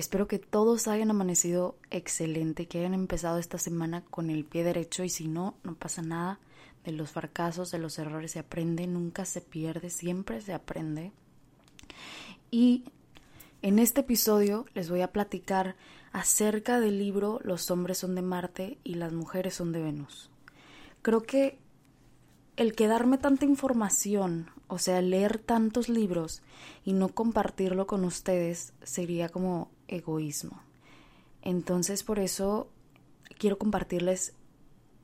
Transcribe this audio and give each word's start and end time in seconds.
Espero 0.00 0.26
que 0.26 0.38
todos 0.38 0.88
hayan 0.88 1.10
amanecido 1.10 1.76
excelente, 1.90 2.66
que 2.66 2.78
hayan 2.78 2.94
empezado 2.94 3.36
esta 3.36 3.58
semana 3.58 4.02
con 4.02 4.30
el 4.30 4.46
pie 4.46 4.64
derecho 4.64 5.04
y 5.04 5.10
si 5.10 5.28
no, 5.28 5.56
no 5.62 5.74
pasa 5.74 6.00
nada. 6.00 6.40
De 6.86 6.92
los 6.92 7.10
fracasos, 7.10 7.70
de 7.70 7.78
los 7.78 7.98
errores 7.98 8.30
se 8.30 8.38
aprende, 8.38 8.86
nunca 8.86 9.26
se 9.26 9.42
pierde, 9.42 9.90
siempre 9.90 10.40
se 10.40 10.54
aprende. 10.54 11.12
Y 12.50 12.84
en 13.60 13.78
este 13.78 14.00
episodio 14.00 14.64
les 14.72 14.88
voy 14.88 15.02
a 15.02 15.12
platicar 15.12 15.76
acerca 16.12 16.80
del 16.80 16.98
libro 16.98 17.38
Los 17.44 17.70
hombres 17.70 17.98
son 17.98 18.14
de 18.14 18.22
Marte 18.22 18.78
y 18.82 18.94
las 18.94 19.12
mujeres 19.12 19.52
son 19.52 19.70
de 19.70 19.82
Venus. 19.82 20.30
Creo 21.02 21.24
que 21.24 21.58
el 22.56 22.74
quedarme 22.74 23.18
tanta 23.18 23.44
información, 23.44 24.50
o 24.66 24.78
sea, 24.78 25.02
leer 25.02 25.36
tantos 25.38 25.90
libros 25.90 26.40
y 26.84 26.94
no 26.94 27.10
compartirlo 27.10 27.86
con 27.86 28.04
ustedes 28.04 28.72
sería 28.82 29.28
como 29.28 29.70
egoísmo. 29.90 30.62
Entonces 31.42 32.02
por 32.02 32.18
eso 32.18 32.68
quiero 33.38 33.58
compartirles 33.58 34.34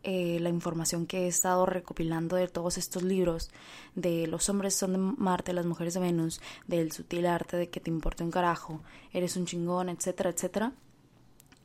eh, 0.09 0.39
la 0.41 0.51
información 0.51 1.07
que 1.07 1.25
he 1.25 1.27
estado 1.27 1.67
recopilando 1.67 2.37
de 2.37 2.47
todos 2.47 2.79
estos 2.79 3.03
libros, 3.03 3.51
de 3.97 4.29
los 4.29 4.49
hombres 4.49 4.75
son 4.75 4.93
de 4.93 4.99
Marte, 4.99 5.53
las 5.53 5.67
mujeres 5.67 5.95
de 5.95 6.01
Venus, 6.01 6.41
del 6.69 6.93
sutil 6.93 7.27
arte 7.27 7.57
de 7.57 7.71
que 7.71 7.81
te 7.81 7.91
importa 7.91 8.23
un 8.23 8.31
carajo, 8.31 8.83
eres 9.13 9.37
un 9.37 9.47
chingón, 9.47 9.89
etcétera, 9.89 10.31
etcétera. 10.31 10.73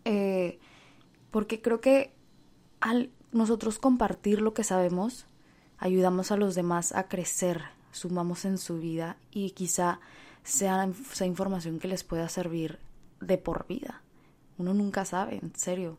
Eh, 0.05 0.59
porque 1.29 1.61
creo 1.61 1.81
que 1.81 2.15
al 2.79 3.11
nosotros 3.31 3.77
compartir 3.77 4.41
lo 4.41 4.55
que 4.55 4.63
sabemos, 4.63 5.27
ayudamos 5.77 6.31
a 6.31 6.37
los 6.37 6.55
demás 6.55 6.93
a 6.93 7.07
crecer, 7.07 7.61
sumamos 7.91 8.45
en 8.45 8.57
su 8.57 8.79
vida 8.79 9.17
y 9.29 9.51
quizá 9.51 9.99
sea, 10.43 10.89
sea 11.13 11.27
información 11.27 11.77
que 11.77 11.87
les 11.87 12.03
pueda 12.03 12.27
servir 12.27 12.79
de 13.21 13.37
por 13.37 13.67
vida. 13.67 14.01
Uno 14.57 14.73
nunca 14.73 15.05
sabe, 15.05 15.39
en 15.41 15.55
serio. 15.55 15.97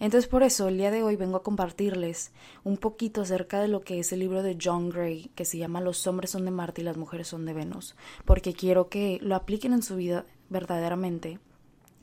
Entonces 0.00 0.28
por 0.28 0.42
eso 0.42 0.68
el 0.68 0.78
día 0.78 0.90
de 0.90 1.02
hoy 1.02 1.16
vengo 1.16 1.38
a 1.38 1.42
compartirles 1.42 2.30
un 2.62 2.76
poquito 2.76 3.22
acerca 3.22 3.60
de 3.60 3.68
lo 3.68 3.80
que 3.80 3.98
es 3.98 4.12
el 4.12 4.20
libro 4.20 4.42
de 4.42 4.56
John 4.62 4.90
Gray 4.90 5.32
que 5.34 5.44
se 5.44 5.58
llama 5.58 5.80
Los 5.80 6.06
hombres 6.06 6.30
son 6.30 6.44
de 6.44 6.52
Marte 6.52 6.82
y 6.82 6.84
las 6.84 6.96
mujeres 6.96 7.28
son 7.28 7.44
de 7.46 7.52
Venus, 7.52 7.96
porque 8.24 8.52
quiero 8.52 8.88
que 8.88 9.18
lo 9.22 9.34
apliquen 9.34 9.72
en 9.72 9.82
su 9.82 9.96
vida 9.96 10.24
verdaderamente 10.50 11.40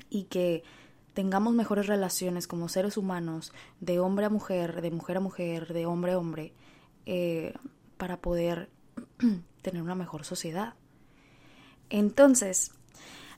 y 0.10 0.24
que 0.24 0.64
tengamos 1.14 1.54
mejores 1.54 1.88
relaciones 1.88 2.48
como 2.48 2.68
seres 2.68 2.98
humanos, 2.98 3.54
de 3.80 4.00
hombre 4.00 4.26
a 4.26 4.30
mujer, 4.30 4.82
de 4.82 4.92
mujer 4.92 5.18
a 5.18 5.22
mujer, 5.22 5.74
de 5.74 5.86
hombre 5.86 6.12
a 6.12 6.20
hombre, 6.20 6.54
eh, 7.06 7.54
para 7.98 8.18
poder 8.18 8.70
tener 9.62 9.82
una 9.82 9.96
mejor 9.96 10.26
sociedad. 10.26 10.74
Entonces, 11.90 12.74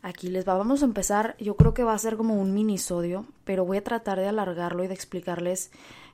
Aquí 0.07 0.29
les 0.29 0.47
va, 0.47 0.53
vamos 0.53 0.83
a 0.83 0.85
empezar, 0.85 1.35
yo 1.37 1.57
creo 1.57 1.73
que 1.73 1.83
va 1.83 1.93
a 1.93 1.97
ser 1.97 2.15
como 2.15 2.35
un 2.35 2.53
minisodio, 2.53 3.25
pero 3.43 3.65
voy 3.65 3.75
a 3.75 3.83
tratar 3.83 4.17
de 4.17 4.29
alargarlo 4.29 4.85
y 4.85 4.87
de 4.87 4.93
explicarles 4.93 5.69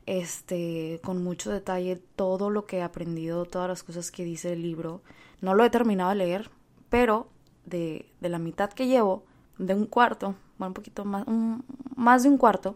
este 0.07 0.99
con 1.03 1.23
mucho 1.23 1.51
detalle 1.51 2.01
todo 2.15 2.49
lo 2.49 2.65
que 2.65 2.77
he 2.77 2.81
aprendido, 2.81 3.45
todas 3.45 3.69
las 3.69 3.83
cosas 3.83 4.09
que 4.09 4.23
dice 4.23 4.53
el 4.53 4.63
libro. 4.63 5.03
No 5.41 5.53
lo 5.53 5.63
he 5.63 5.69
terminado 5.69 6.09
de 6.09 6.15
leer, 6.15 6.49
pero 6.89 7.27
de, 7.65 8.11
de 8.19 8.29
la 8.29 8.39
mitad 8.39 8.73
que 8.73 8.87
llevo, 8.87 9.25
de 9.59 9.75
un 9.75 9.85
cuarto, 9.85 10.33
bueno, 10.57 10.69
un 10.69 10.73
poquito 10.73 11.05
más, 11.05 11.25
más 11.95 12.23
de 12.23 12.29
un 12.29 12.39
cuarto, 12.39 12.75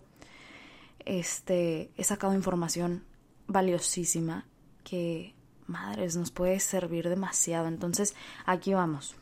este, 1.04 1.90
he 1.98 2.04
sacado 2.04 2.36
información 2.36 3.04
valiosísima 3.48 4.46
que, 4.84 5.34
madres, 5.66 6.16
nos 6.16 6.30
puede 6.30 6.60
servir 6.60 7.10
demasiado. 7.10 7.68
Entonces, 7.68 8.14
aquí 8.46 8.76
vamos. 8.76 9.16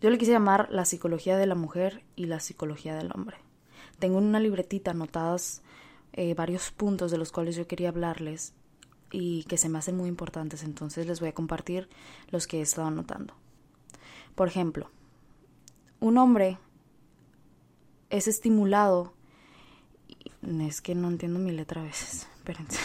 Yo 0.00 0.10
le 0.10 0.18
quise 0.18 0.32
llamar 0.32 0.68
la 0.70 0.84
psicología 0.84 1.36
de 1.36 1.46
la 1.46 1.54
mujer 1.54 2.02
y 2.16 2.26
la 2.26 2.40
psicología 2.40 2.94
del 2.94 3.10
hombre. 3.14 3.36
Tengo 3.98 4.18
en 4.18 4.24
una 4.24 4.40
libretita 4.40 4.92
anotadas 4.92 5.62
eh, 6.12 6.34
varios 6.34 6.70
puntos 6.70 7.10
de 7.10 7.18
los 7.18 7.32
cuales 7.32 7.56
yo 7.56 7.66
quería 7.66 7.90
hablarles 7.90 8.54
y 9.12 9.44
que 9.44 9.58
se 9.58 9.68
me 9.68 9.78
hacen 9.78 9.96
muy 9.96 10.08
importantes, 10.08 10.62
entonces 10.62 11.06
les 11.06 11.20
voy 11.20 11.30
a 11.30 11.34
compartir 11.34 11.88
los 12.30 12.46
que 12.46 12.58
he 12.58 12.62
estado 12.62 12.88
anotando. 12.88 13.34
Por 14.34 14.48
ejemplo, 14.48 14.90
un 16.00 16.16
hombre 16.18 16.58
es 18.08 18.28
estimulado. 18.28 19.12
Es 20.42 20.80
que 20.80 20.94
no 20.94 21.08
entiendo 21.08 21.38
mi 21.38 21.52
letra 21.52 21.82
a 21.82 21.84
veces. 21.84 22.28
Espérense. 22.36 22.78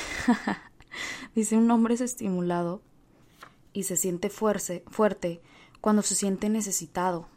Dice 1.35 1.57
un 1.57 1.69
hombre 1.71 1.95
es 1.95 2.01
estimulado 2.01 2.81
y 3.73 3.83
se 3.83 3.97
siente 3.97 4.29
fuerte, 4.29 4.83
fuerte 4.87 5.41
cuando 5.85 6.01
se 6.01 6.15
siente 6.15 6.49
necesitado. 6.49 7.27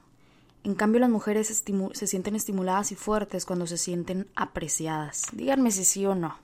En 0.64 0.75
cambio, 0.75 1.00
las 1.00 1.10
mujeres 1.10 1.48
se 1.48 2.06
sienten 2.06 2.34
estimuladas 2.34 2.92
y 2.92 2.94
fuertes 2.94 3.44
cuando 3.44 3.66
se 3.66 3.76
sienten 3.76 4.26
apreciadas. 4.36 5.25
Díganme 5.34 5.70
si 5.70 5.84
sí 5.84 6.06
o 6.06 6.14
no. 6.14 6.34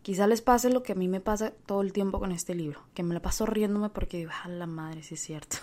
Quizá 0.00 0.26
les 0.26 0.40
pase 0.40 0.70
lo 0.70 0.82
que 0.82 0.92
a 0.92 0.94
mí 0.94 1.06
me 1.06 1.20
pasa 1.20 1.52
todo 1.66 1.82
el 1.82 1.92
tiempo 1.92 2.18
con 2.18 2.32
este 2.32 2.54
libro, 2.54 2.80
que 2.94 3.02
me 3.02 3.12
la 3.12 3.20
paso 3.20 3.44
riéndome 3.44 3.90
porque 3.90 4.16
digo, 4.16 4.30
a 4.42 4.48
la 4.48 4.66
madre, 4.66 5.02
si 5.02 5.16
es 5.16 5.20
cierto. 5.20 5.58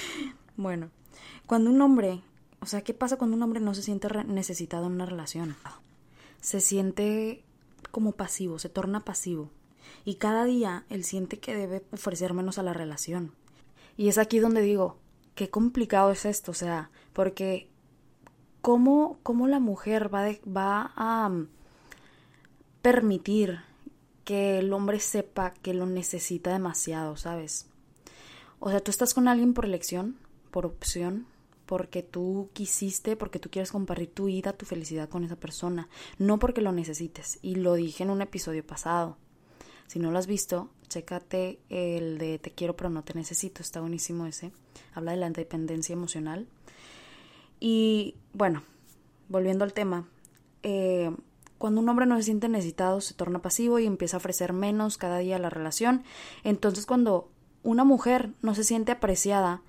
bueno, 0.58 0.90
cuando 1.46 1.70
un 1.70 1.80
hombre, 1.80 2.20
o 2.60 2.66
sea, 2.66 2.82
¿qué 2.82 2.92
pasa 2.92 3.16
cuando 3.16 3.38
un 3.38 3.42
hombre 3.42 3.60
no 3.60 3.72
se 3.72 3.82
siente 3.82 4.06
necesitado 4.24 4.84
en 4.84 4.92
una 4.92 5.06
relación? 5.06 5.56
Se 6.42 6.60
siente 6.60 7.42
como 7.90 8.12
pasivo, 8.12 8.58
se 8.58 8.68
torna 8.68 9.00
pasivo. 9.00 9.48
Y 10.04 10.16
cada 10.16 10.44
día 10.44 10.84
él 10.90 11.04
siente 11.04 11.38
que 11.38 11.56
debe 11.56 11.86
ofrecer 11.90 12.34
menos 12.34 12.58
a 12.58 12.62
la 12.62 12.74
relación. 12.74 13.32
Y 14.00 14.08
es 14.08 14.16
aquí 14.16 14.38
donde 14.38 14.62
digo, 14.62 14.96
qué 15.34 15.50
complicado 15.50 16.10
es 16.10 16.24
esto, 16.24 16.52
o 16.52 16.54
sea, 16.54 16.90
porque 17.12 17.68
¿cómo, 18.62 19.18
cómo 19.22 19.46
la 19.46 19.60
mujer 19.60 20.08
va, 20.14 20.26
va 20.48 20.94
a 20.96 21.28
mm, 21.28 21.48
permitir 22.80 23.60
que 24.24 24.58
el 24.60 24.72
hombre 24.72 25.00
sepa 25.00 25.52
que 25.52 25.74
lo 25.74 25.84
necesita 25.84 26.50
demasiado, 26.50 27.18
¿sabes? 27.18 27.66
O 28.58 28.70
sea, 28.70 28.80
tú 28.80 28.90
estás 28.90 29.12
con 29.12 29.28
alguien 29.28 29.52
por 29.52 29.66
elección, 29.66 30.16
por 30.50 30.64
opción, 30.64 31.26
porque 31.66 32.02
tú 32.02 32.48
quisiste, 32.54 33.16
porque 33.16 33.38
tú 33.38 33.50
quieres 33.50 33.70
compartir 33.70 34.14
tu 34.14 34.24
vida, 34.24 34.54
tu 34.54 34.64
felicidad 34.64 35.10
con 35.10 35.24
esa 35.24 35.36
persona, 35.36 35.90
no 36.16 36.38
porque 36.38 36.62
lo 36.62 36.72
necesites. 36.72 37.38
Y 37.42 37.56
lo 37.56 37.74
dije 37.74 38.04
en 38.04 38.08
un 38.08 38.22
episodio 38.22 38.66
pasado. 38.66 39.18
Si 39.90 39.98
no 39.98 40.12
lo 40.12 40.20
has 40.20 40.28
visto, 40.28 40.70
chécate 40.88 41.58
el 41.68 42.18
de 42.18 42.38
Te 42.38 42.52
quiero 42.52 42.76
pero 42.76 42.90
no 42.90 43.02
te 43.02 43.12
necesito, 43.14 43.60
está 43.60 43.80
buenísimo 43.80 44.24
ese. 44.24 44.52
Habla 44.94 45.10
de 45.10 45.16
la 45.16 45.26
independencia 45.26 45.94
emocional. 45.94 46.46
Y 47.58 48.14
bueno, 48.32 48.62
volviendo 49.28 49.64
al 49.64 49.72
tema, 49.72 50.06
eh, 50.62 51.10
cuando 51.58 51.80
un 51.80 51.88
hombre 51.88 52.06
no 52.06 52.16
se 52.18 52.22
siente 52.22 52.48
necesitado, 52.48 53.00
se 53.00 53.14
torna 53.14 53.42
pasivo 53.42 53.80
y 53.80 53.86
empieza 53.86 54.16
a 54.16 54.18
ofrecer 54.18 54.52
menos 54.52 54.96
cada 54.96 55.18
día 55.18 55.40
la 55.40 55.50
relación. 55.50 56.04
Entonces, 56.44 56.86
cuando 56.86 57.28
una 57.64 57.82
mujer 57.82 58.30
no 58.42 58.54
se 58.54 58.62
siente 58.62 58.92
apreciada, 58.92 59.60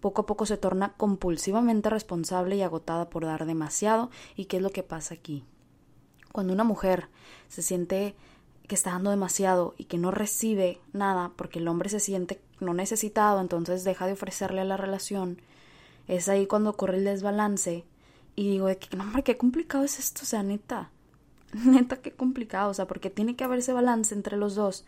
poco 0.00 0.20
a 0.20 0.26
poco 0.26 0.44
se 0.44 0.58
torna 0.58 0.92
compulsivamente 0.98 1.88
responsable 1.88 2.54
y 2.54 2.60
agotada 2.60 3.08
por 3.08 3.24
dar 3.24 3.46
demasiado. 3.46 4.10
¿Y 4.36 4.44
qué 4.44 4.58
es 4.58 4.62
lo 4.62 4.72
que 4.72 4.82
pasa 4.82 5.14
aquí? 5.14 5.42
Cuando 6.32 6.52
una 6.52 6.64
mujer 6.64 7.08
se 7.48 7.62
siente 7.62 8.14
que 8.70 8.76
está 8.76 8.92
dando 8.92 9.10
demasiado 9.10 9.74
y 9.78 9.86
que 9.86 9.98
no 9.98 10.12
recibe 10.12 10.78
nada 10.92 11.32
porque 11.34 11.58
el 11.58 11.66
hombre 11.66 11.88
se 11.88 11.98
siente 11.98 12.40
no 12.60 12.72
necesitado, 12.72 13.40
entonces 13.40 13.82
deja 13.82 14.06
de 14.06 14.12
ofrecerle 14.12 14.60
a 14.60 14.64
la 14.64 14.76
relación, 14.76 15.42
es 16.06 16.28
ahí 16.28 16.46
cuando 16.46 16.70
ocurre 16.70 16.98
el 16.98 17.04
desbalance 17.04 17.84
y 18.36 18.48
digo 18.48 18.68
de 18.68 18.78
que, 18.78 18.96
no, 18.96 19.02
hombre, 19.02 19.24
qué 19.24 19.36
complicado 19.36 19.82
es 19.82 19.98
esto, 19.98 20.20
o 20.22 20.24
sea, 20.24 20.44
neta, 20.44 20.88
neta, 21.52 21.96
qué 21.96 22.12
complicado, 22.12 22.70
o 22.70 22.74
sea, 22.74 22.86
porque 22.86 23.10
tiene 23.10 23.34
que 23.34 23.42
haber 23.42 23.58
ese 23.58 23.72
balance 23.72 24.14
entre 24.14 24.36
los 24.36 24.54
dos 24.54 24.84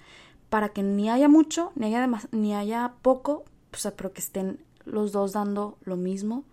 para 0.48 0.68
que 0.68 0.84
ni 0.84 1.10
haya 1.10 1.28
mucho, 1.28 1.72
ni 1.74 1.86
haya, 1.86 2.08
ni 2.30 2.54
haya 2.54 2.92
poco, 3.02 3.42
o 3.72 3.76
sea, 3.76 3.96
pero 3.96 4.12
que 4.12 4.20
estén 4.20 4.60
los 4.84 5.10
dos 5.10 5.32
dando 5.32 5.76
lo 5.82 5.96
mismo, 5.96 6.44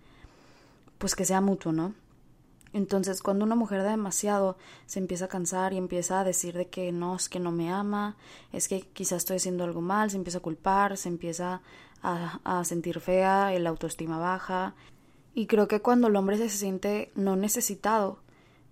pues 0.98 1.14
que 1.14 1.26
sea 1.26 1.42
mutuo, 1.42 1.74
¿no? 1.74 1.94
Entonces, 2.74 3.22
cuando 3.22 3.46
una 3.46 3.56
mujer 3.56 3.84
da 3.84 3.92
demasiado, 3.92 4.58
se 4.86 5.00
empieza 5.00 5.26
a 5.26 5.30
cansar 5.30 5.74
y 5.74 5.78
empieza 5.78 6.20
a 6.20 6.24
decir 6.24 6.56
de 6.56 6.68
que 6.68 6.92
no, 6.92 7.16
es 7.16 7.30
que 7.30 7.40
no 7.40 7.52
me 7.52 7.72
ama, 7.72 8.16
es 8.54 8.68
que 8.68 8.82
quizás 8.82 9.20
estoy 9.20 9.38
haciendo 9.38 9.64
algo 9.64 9.82
mal, 9.82 10.12
se 10.12 10.18
empieza 10.18 10.38
a 10.38 10.42
culpar, 10.42 10.98
se 10.98 11.10
empieza 11.10 11.62
a, 12.02 12.64
sentir 12.64 13.00
fea, 13.00 13.54
el 13.54 13.68
autoestima 13.68 14.18
baja. 14.18 14.76
Y 15.34 15.48
creo 15.48 15.68
que 15.68 15.82
cuando 15.82 16.08
el 16.08 16.16
hombre 16.16 16.38
se 16.38 16.50
siente 16.50 17.12
no 17.16 17.36
necesitado, 17.36 18.20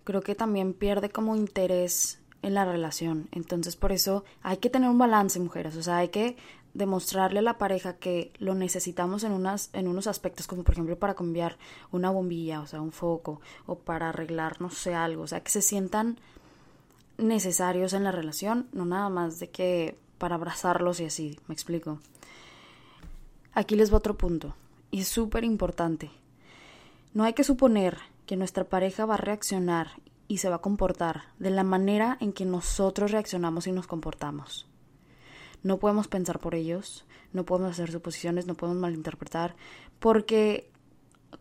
creo 0.03 0.21
que 0.21 0.35
también 0.35 0.73
pierde 0.73 1.09
como 1.09 1.35
interés 1.35 2.19
en 2.41 2.53
la 2.53 2.65
relación. 2.65 3.29
Entonces, 3.31 3.75
por 3.75 3.91
eso 3.91 4.23
hay 4.41 4.57
que 4.57 4.69
tener 4.69 4.89
un 4.89 4.97
balance, 4.97 5.39
mujeres. 5.39 5.75
O 5.75 5.83
sea, 5.83 5.97
hay 5.97 6.09
que 6.09 6.37
demostrarle 6.77 7.39
a 7.39 7.41
la 7.41 7.57
pareja 7.57 7.97
que 7.97 8.31
lo 8.37 8.53
necesitamos 8.53 9.23
en, 9.23 9.31
unas, 9.31 9.71
en 9.73 9.87
unos 9.87 10.05
aspectos, 10.05 10.45
como 10.45 10.63
por 10.63 10.75
ejemplo 10.75 10.97
para 10.97 11.15
cambiar 11.15 11.57
una 11.91 12.11
bombilla, 12.11 12.61
o 12.61 12.67
sea, 12.67 12.81
un 12.81 12.91
foco, 12.91 13.41
o 13.65 13.79
para 13.79 14.09
arreglar, 14.09 14.61
no 14.61 14.69
sé, 14.69 14.93
algo, 14.93 15.23
o 15.23 15.27
sea, 15.27 15.41
que 15.41 15.49
se 15.49 15.63
sientan 15.63 16.19
necesarios 17.17 17.93
en 17.93 18.03
la 18.03 18.11
relación, 18.11 18.67
no 18.73 18.85
nada 18.85 19.09
más 19.09 19.39
de 19.39 19.49
que 19.49 19.97
para 20.19 20.35
abrazarlos 20.35 20.99
y 20.99 21.05
así, 21.05 21.39
me 21.47 21.53
explico. 21.53 21.99
Aquí 23.53 23.75
les 23.75 23.91
va 23.91 23.97
otro 23.97 24.15
punto, 24.15 24.55
y 24.91 25.01
es 25.01 25.07
súper 25.07 25.43
importante. 25.43 26.11
No 27.15 27.23
hay 27.23 27.33
que 27.33 27.43
suponer 27.43 27.97
que 28.27 28.35
nuestra 28.35 28.65
pareja 28.65 29.05
va 29.05 29.15
a 29.15 29.17
reaccionar 29.17 29.89
y 30.27 30.37
se 30.37 30.49
va 30.49 30.57
a 30.57 30.61
comportar 30.61 31.23
de 31.39 31.49
la 31.49 31.63
manera 31.63 32.17
en 32.19 32.33
que 32.33 32.45
nosotros 32.45 33.09
reaccionamos 33.09 33.65
y 33.65 33.71
nos 33.71 33.87
comportamos. 33.87 34.67
No 35.63 35.79
podemos 35.79 36.07
pensar 36.07 36.39
por 36.39 36.55
ellos, 36.55 37.05
no 37.33 37.45
podemos 37.45 37.71
hacer 37.71 37.91
suposiciones, 37.91 38.45
no 38.45 38.55
podemos 38.55 38.79
malinterpretar, 38.79 39.55
porque 39.99 40.69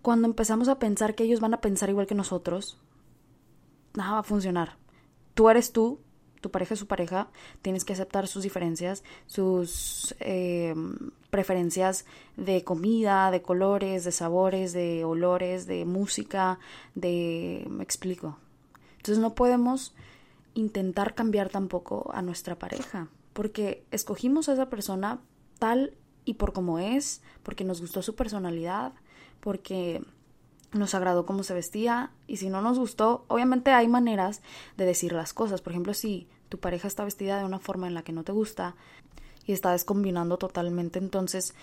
cuando 0.03 0.27
empezamos 0.27 0.69
a 0.69 0.79
pensar 0.79 1.15
que 1.15 1.25
ellos 1.25 1.41
van 1.41 1.55
a 1.55 1.61
pensar 1.61 1.91
igual 1.91 2.07
que 2.07 2.15
nosotros, 2.15 2.79
nada 3.95 4.13
va 4.13 4.19
a 4.21 4.25
funcionar. 4.25 4.77
Tú 5.35 5.49
eres 5.49 5.73
tú, 5.73 6.01
tu 6.41 6.51
pareja 6.51 6.75
es 6.75 6.81
su 6.81 6.87
pareja, 6.87 7.29
tienes 7.63 7.85
que 7.85 7.93
aceptar 7.93 8.27
sus 8.27 8.43
diferencias, 8.43 9.03
sus 9.27 10.15
eh, 10.21 10.75
preferencias 11.31 12.07
de 12.37 12.65
comida, 12.65 13.31
de 13.31 13.43
colores, 13.43 14.05
de 14.05 14.13
sabores, 14.13 14.73
de 14.73 15.05
olores, 15.05 15.67
de 15.67 15.85
música, 15.85 16.59
de... 16.95 17.67
me 17.69 17.83
explico. 17.83 18.39
Entonces 18.97 19.19
no 19.19 19.35
podemos 19.35 19.95
intentar 20.55 21.15
cambiar 21.15 21.49
tampoco 21.49 22.11
a 22.15 22.23
nuestra 22.23 22.59
pareja 22.59 23.09
porque 23.37 23.85
escogimos 23.91 24.49
a 24.49 24.55
esa 24.55 24.71
persona 24.71 25.21
tal 25.59 25.93
y 26.25 26.35
por 26.35 26.55
como 26.55 26.79
es, 26.79 27.21
porque 27.43 27.65
nos 27.65 27.83
gustó 27.83 28.01
su 28.01 28.15
personalidad, 28.15 28.95
porque 29.41 30.03
nos 30.73 30.95
agradó 30.95 31.27
cómo 31.27 31.43
se 31.43 31.53
vestía 31.53 32.13
y 32.27 32.39
si 32.39 32.49
no 32.49 32.63
nos 32.63 32.79
gustó, 32.79 33.27
obviamente 33.29 33.73
hay 33.73 33.89
maneras 33.89 34.41
de 34.79 34.87
decir 34.87 35.13
las 35.13 35.35
cosas. 35.35 35.61
Por 35.61 35.75
ejemplo, 35.75 35.93
si 35.93 36.29
tu 36.49 36.59
pareja 36.59 36.89
está 36.89 37.05
vestida 37.05 37.39
de 37.39 37.45
una 37.45 37.59
forma 37.59 37.87
en 37.87 37.93
la 37.93 38.03
que 38.03 38.15
no 38.15 38.25
te 38.25 38.33
gusta 38.33 38.75
y 39.45 39.53
está 39.53 39.73
descombinando 39.73 40.39
totalmente, 40.39 40.99
entonces 40.99 41.55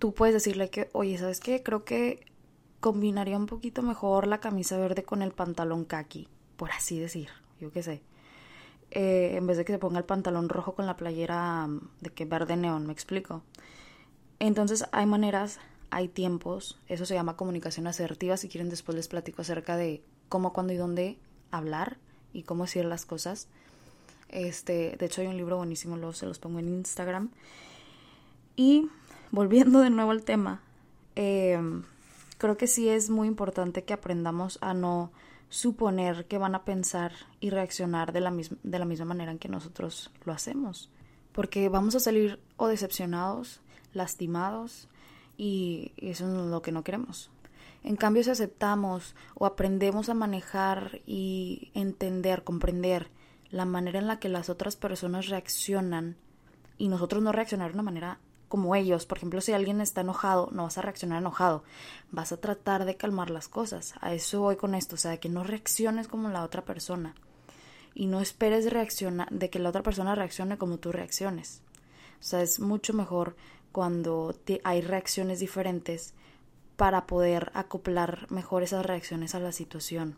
tú 0.00 0.14
puedes 0.14 0.34
decirle 0.34 0.68
que, 0.68 0.90
oye, 0.94 1.16
¿sabes 1.16 1.38
qué? 1.38 1.62
Creo 1.62 1.84
que 1.84 2.26
combinaría 2.80 3.38
un 3.38 3.46
poquito 3.46 3.82
mejor 3.82 4.26
la 4.26 4.40
camisa 4.40 4.78
verde 4.78 5.04
con 5.04 5.22
el 5.22 5.30
pantalón 5.30 5.84
kaki, 5.84 6.26
por 6.56 6.72
así 6.72 6.98
decir, 6.98 7.28
yo 7.60 7.70
qué 7.70 7.84
sé. 7.84 8.02
Eh, 8.96 9.36
en 9.36 9.46
vez 9.48 9.56
de 9.56 9.64
que 9.64 9.72
se 9.72 9.78
ponga 9.80 9.98
el 9.98 10.04
pantalón 10.04 10.48
rojo 10.48 10.76
con 10.76 10.86
la 10.86 10.96
playera 10.96 11.66
mm, 11.66 11.80
de 12.00 12.10
que 12.10 12.24
verde 12.26 12.56
neón, 12.56 12.86
me 12.86 12.92
explico. 12.92 13.42
Entonces 14.38 14.84
hay 14.92 15.04
maneras, 15.04 15.58
hay 15.90 16.06
tiempos, 16.06 16.78
eso 16.86 17.04
se 17.04 17.14
llama 17.14 17.36
comunicación 17.36 17.88
asertiva, 17.88 18.36
si 18.36 18.48
quieren 18.48 18.70
después 18.70 18.94
les 18.94 19.08
platico 19.08 19.42
acerca 19.42 19.76
de 19.76 20.04
cómo, 20.28 20.52
cuándo 20.52 20.72
y 20.72 20.76
dónde 20.76 21.18
hablar 21.50 21.98
y 22.32 22.44
cómo 22.44 22.64
decir 22.64 22.84
las 22.84 23.04
cosas. 23.04 23.48
Este, 24.28 24.96
de 24.96 25.06
hecho 25.06 25.22
hay 25.22 25.26
un 25.26 25.36
libro 25.36 25.56
buenísimo, 25.56 25.96
luego 25.96 26.12
se 26.12 26.26
los 26.26 26.38
pongo 26.38 26.60
en 26.60 26.68
Instagram. 26.68 27.30
Y 28.54 28.88
volviendo 29.32 29.80
de 29.80 29.90
nuevo 29.90 30.12
al 30.12 30.22
tema, 30.22 30.60
eh, 31.16 31.58
creo 32.38 32.56
que 32.56 32.68
sí 32.68 32.88
es 32.88 33.10
muy 33.10 33.26
importante 33.26 33.82
que 33.82 33.92
aprendamos 33.92 34.58
a 34.60 34.72
no 34.72 35.10
suponer 35.54 36.26
que 36.26 36.36
van 36.36 36.56
a 36.56 36.64
pensar 36.64 37.12
y 37.38 37.50
reaccionar 37.50 38.12
de 38.12 38.20
la, 38.20 38.32
misma, 38.32 38.58
de 38.64 38.78
la 38.80 38.84
misma 38.84 39.06
manera 39.06 39.30
en 39.30 39.38
que 39.38 39.48
nosotros 39.48 40.10
lo 40.24 40.32
hacemos. 40.32 40.90
Porque 41.30 41.68
vamos 41.68 41.94
a 41.94 42.00
salir 42.00 42.40
o 42.56 42.66
decepcionados, 42.66 43.60
lastimados, 43.92 44.88
y 45.36 45.92
eso 45.96 46.26
es 46.26 46.50
lo 46.50 46.60
que 46.60 46.72
no 46.72 46.82
queremos. 46.82 47.30
En 47.84 47.94
cambio, 47.94 48.24
si 48.24 48.30
aceptamos 48.30 49.14
o 49.36 49.46
aprendemos 49.46 50.08
a 50.08 50.14
manejar 50.14 51.00
y 51.06 51.70
entender, 51.74 52.42
comprender 52.42 53.10
la 53.50 53.64
manera 53.64 54.00
en 54.00 54.08
la 54.08 54.18
que 54.18 54.28
las 54.28 54.50
otras 54.50 54.74
personas 54.74 55.28
reaccionan 55.28 56.16
y 56.78 56.88
nosotros 56.88 57.22
no 57.22 57.30
reaccionar 57.30 57.68
de 57.68 57.74
una 57.74 57.84
manera 57.84 58.18
como 58.54 58.76
ellos. 58.76 59.04
Por 59.04 59.18
ejemplo, 59.18 59.40
si 59.40 59.52
alguien 59.52 59.80
está 59.80 60.02
enojado, 60.02 60.48
no 60.52 60.62
vas 60.62 60.78
a 60.78 60.82
reaccionar 60.82 61.18
enojado, 61.18 61.64
vas 62.12 62.30
a 62.30 62.36
tratar 62.36 62.84
de 62.84 62.96
calmar 62.96 63.30
las 63.30 63.48
cosas. 63.48 63.94
A 64.00 64.14
eso 64.14 64.42
voy 64.42 64.54
con 64.54 64.76
esto, 64.76 64.94
o 64.94 64.96
sea, 64.96 65.16
que 65.16 65.28
no 65.28 65.42
reacciones 65.42 66.06
como 66.06 66.28
la 66.28 66.44
otra 66.44 66.64
persona 66.64 67.16
y 67.96 68.06
no 68.06 68.20
esperes 68.20 68.64
de 68.64 69.50
que 69.50 69.58
la 69.58 69.70
otra 69.70 69.82
persona 69.82 70.14
reaccione 70.14 70.56
como 70.56 70.78
tú 70.78 70.92
reacciones. 70.92 71.62
O 72.20 72.22
sea, 72.22 72.42
es 72.42 72.60
mucho 72.60 72.92
mejor 72.92 73.34
cuando 73.72 74.36
hay 74.62 74.82
reacciones 74.82 75.40
diferentes 75.40 76.14
para 76.76 77.08
poder 77.08 77.50
acoplar 77.54 78.30
mejor 78.30 78.62
esas 78.62 78.86
reacciones 78.86 79.34
a 79.34 79.40
la 79.40 79.50
situación. 79.50 80.16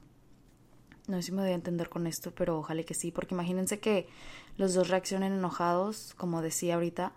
No 1.06 1.17
sé 1.17 1.23
si 1.23 1.32
me 1.32 1.41
voy 1.41 1.53
a 1.53 1.55
entender 1.55 1.89
con 1.89 2.06
esto, 2.06 2.35
pero 2.35 2.59
ojalá 2.59 2.82
que 2.82 2.93
sí, 2.93 3.12
porque 3.12 3.35
imagínense 3.35 3.81
que 3.81 4.11
los 4.59 4.75
dos 4.75 4.91
reaccionen 4.91 5.32
enojados, 5.32 6.12
como 6.19 6.43
decía 6.43 6.75
ahorita, 6.75 7.15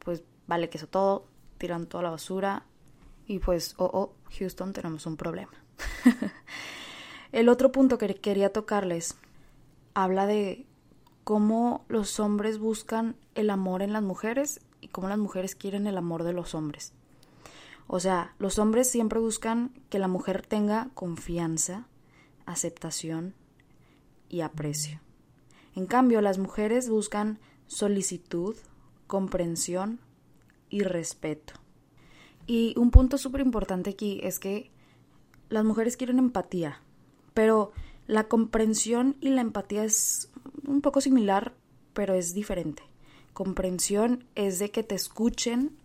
pues 0.00 0.22
vale 0.48 0.68
que 0.68 0.78
eso 0.78 0.88
todo, 0.88 1.26
tiran 1.58 1.86
toda 1.86 2.02
la 2.02 2.10
basura 2.10 2.64
y 3.26 3.38
pues, 3.38 3.74
oh, 3.76 3.90
oh, 3.92 4.14
Houston, 4.38 4.72
tenemos 4.72 5.06
un 5.06 5.16
problema. 5.16 5.52
El 7.32 7.48
otro 7.48 7.70
punto 7.70 7.98
que 7.98 8.14
quería 8.16 8.52
tocarles 8.52 9.16
habla 9.94 10.26
de 10.26 10.66
cómo 11.24 11.84
los 11.88 12.20
hombres 12.20 12.58
buscan 12.58 13.16
el 13.34 13.50
amor 13.50 13.82
en 13.82 13.92
las 13.92 14.02
mujeres 14.02 14.60
y 14.80 14.88
cómo 14.88 15.08
las 15.08 15.18
mujeres 15.18 15.54
quieren 15.54 15.86
el 15.86 15.98
amor 15.98 16.24
de 16.24 16.32
los 16.32 16.54
hombres. 16.54 16.94
O 17.86 18.00
sea, 18.00 18.34
los 18.38 18.58
hombres 18.58 18.90
siempre 18.90 19.18
buscan 19.18 19.72
que 19.90 19.98
la 19.98 20.08
mujer 20.08 20.46
tenga 20.46 20.88
confianza, 20.94 21.86
aceptación 22.46 23.34
y 24.30 24.40
aprecio. 24.40 25.00
En 25.74 25.86
cambio, 25.86 26.22
las 26.22 26.38
mujeres 26.38 26.88
buscan 26.88 27.38
solicitud, 27.66 28.56
comprensión 29.06 30.00
y 30.70 30.82
respeto. 30.82 31.54
Y 32.46 32.74
un 32.78 32.90
punto 32.90 33.18
súper 33.18 33.42
importante 33.42 33.90
aquí 33.90 34.20
es 34.22 34.38
que 34.38 34.70
las 35.50 35.64
mujeres 35.64 35.96
quieren 35.96 36.18
empatía, 36.18 36.80
pero 37.34 37.72
la 38.06 38.24
comprensión 38.24 39.16
y 39.20 39.28
la 39.28 39.42
empatía 39.42 39.84
es 39.84 40.30
un 40.66 40.80
poco 40.80 41.00
similar, 41.00 41.52
pero 41.92 42.14
es 42.14 42.34
diferente. 42.34 42.82
Comprensión 43.34 44.24
es 44.34 44.58
de 44.58 44.70
que 44.70 44.82
te 44.82 44.94
escuchen, 44.94 45.76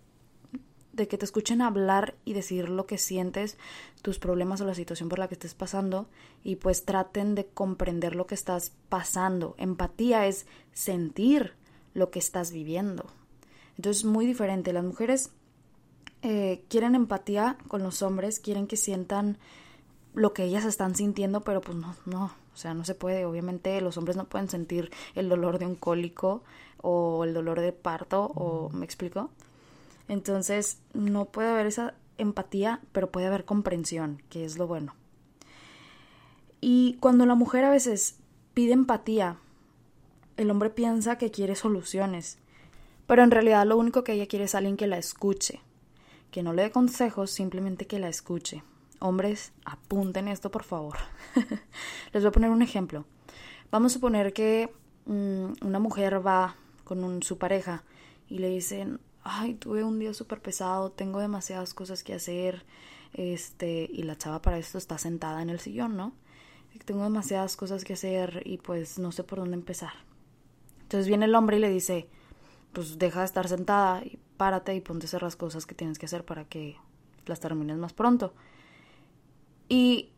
de 0.94 1.08
que 1.08 1.18
te 1.18 1.26
escuchen 1.26 1.62
hablar 1.62 2.16
y 2.24 2.34
decir 2.34 2.70
lo 2.70 2.86
que 2.86 2.98
sientes, 2.98 3.58
tus 4.02 4.20
problemas 4.20 4.62
o 4.62 4.66
la 4.66 4.74
situación 4.74 5.10
por 5.10 5.20
la 5.20 5.28
que 5.28 5.36
estés 5.36 5.54
pasando 5.54 6.08
y 6.44 6.56
pues 6.56 6.86
traten 6.86 7.36
de 7.36 7.46
comprender 7.46 8.16
lo 8.16 8.26
que 8.26 8.36
estás 8.36 8.72
pasando. 8.90 9.56
Empatía 9.58 10.28
es 10.28 10.46
sentir 10.72 11.54
lo 11.94 12.10
que 12.10 12.20
estás 12.20 12.52
viviendo. 12.52 13.06
Entonces 13.78 14.04
es 14.04 14.06
muy 14.06 14.26
diferente. 14.26 14.74
Las 14.74 14.84
mujeres 14.84 15.32
eh, 16.22 16.64
quieren 16.70 16.96
empatía 16.96 17.58
con 17.68 17.84
los 17.84 18.02
hombres, 18.02 18.40
quieren 18.40 18.68
que 18.68 18.78
sientan 18.78 19.38
lo 20.14 20.34
que 20.34 20.44
ellas 20.44 20.66
están 20.66 20.96
sintiendo, 20.96 21.42
pero 21.42 21.62
pues 21.62 21.78
no, 21.78 21.96
no, 22.06 22.26
o 22.26 22.58
sea, 22.58 22.74
no 22.74 22.86
se 22.86 22.96
puede. 22.96 23.26
Obviamente 23.26 23.80
los 23.82 23.98
hombres 23.98 24.16
no 24.16 24.26
pueden 24.26 24.50
sentir 24.50 24.92
el 25.16 25.30
dolor 25.30 25.60
de 25.60 25.66
un 25.66 25.76
cólico 25.76 26.44
o 26.82 27.24
el 27.24 27.34
dolor 27.34 27.60
de 27.60 27.72
parto, 27.72 28.26
o 28.36 28.70
me 28.70 28.86
explico. 28.86 29.30
Entonces 30.08 30.80
no 30.94 31.26
puede 31.26 31.50
haber 31.50 31.68
esa 31.68 31.96
empatía, 32.18 32.82
pero 32.92 33.12
puede 33.12 33.28
haber 33.28 33.46
comprensión, 33.46 34.22
que 34.30 34.46
es 34.46 34.58
lo 34.58 34.68
bueno. 34.68 34.94
Y 36.62 36.98
cuando 37.00 37.26
la 37.26 37.36
mujer 37.36 37.66
a 37.66 37.70
veces 37.70 38.18
pide 38.54 38.74
empatía, 38.74 39.38
el 40.38 40.52
hombre 40.52 40.70
piensa 40.70 41.18
que 41.18 41.32
quiere 41.32 41.56
soluciones 41.56 42.38
pero 43.08 43.24
en 43.24 43.32
realidad 43.32 43.66
lo 43.66 43.78
único 43.78 44.04
que 44.04 44.14
ella 44.14 44.28
quiere 44.28 44.46
es 44.46 44.56
alguien 44.56 44.78
que 44.78 44.88
la 44.88 44.98
escuche, 44.98 45.62
que 46.32 46.44
no 46.44 46.54
le 46.54 46.64
dé 46.64 46.72
consejos, 46.72 47.32
simplemente 47.32 47.88
que 47.88 48.00
la 48.00 48.10
escuche. 48.10 48.64
Hombres, 49.00 49.52
apunten 49.66 50.28
esto 50.28 50.52
por 50.52 50.64
favor. 50.64 50.98
Les 52.14 52.24
voy 52.24 52.30
a 52.30 52.32
poner 52.32 52.50
un 52.50 52.62
ejemplo. 52.62 53.06
Vamos 53.72 53.92
a 53.92 53.96
suponer 53.96 54.34
que 54.34 54.74
mm, 55.06 55.66
una 55.66 55.80
mujer 55.80 56.26
va 56.26 56.56
con 56.84 57.22
su 57.24 57.38
pareja 57.38 57.84
y 58.30 58.40
le 58.40 58.50
dicen, 58.50 59.00
ay, 59.24 59.56
tuve 59.56 59.84
un 59.84 60.00
día 60.00 60.14
súper 60.14 60.42
pesado, 60.42 60.92
tengo 60.92 61.20
demasiadas 61.20 61.74
cosas 61.74 62.04
que 62.04 62.14
hacer, 62.14 62.66
este, 63.14 63.90
y 63.92 64.04
la 64.04 64.18
chava 64.18 64.42
para 64.42 64.58
esto 64.58 64.78
está 64.78 64.98
sentada 64.98 65.42
en 65.42 65.50
el 65.50 65.60
sillón, 65.60 65.96
¿no? 65.96 66.14
tengo 66.86 67.04
demasiadas 67.04 67.56
cosas 67.56 67.84
que 67.84 67.94
hacer 67.94 68.42
y 68.46 68.58
pues 68.58 68.98
no 68.98 69.12
sé 69.12 69.24
por 69.24 69.40
dónde 69.40 69.56
empezar. 69.56 69.94
Entonces 70.82 71.08
viene 71.08 71.26
el 71.26 71.36
hombre 71.36 71.58
y 71.58 71.60
le 71.60 71.70
dice, 71.70 72.08
pues 72.74 72.98
deja 73.00 73.20
de 73.20 73.26
estar 73.26 73.48
sentada 73.48 74.04
y 74.04 74.20
párate 74.38 74.76
y 74.76 74.82
ponte 74.82 75.06
a 75.06 75.08
hacer 75.08 75.24
las 75.24 75.36
cosas 75.36 75.66
que 75.66 75.76
tienes 75.76 76.00
que 76.00 76.08
hacer 76.08 76.26
para 76.26 76.46
que 76.46 76.76
las 77.26 77.40
termines 77.40 77.78
más 77.78 77.94
pronto. 77.94 78.34
Y 79.70 80.10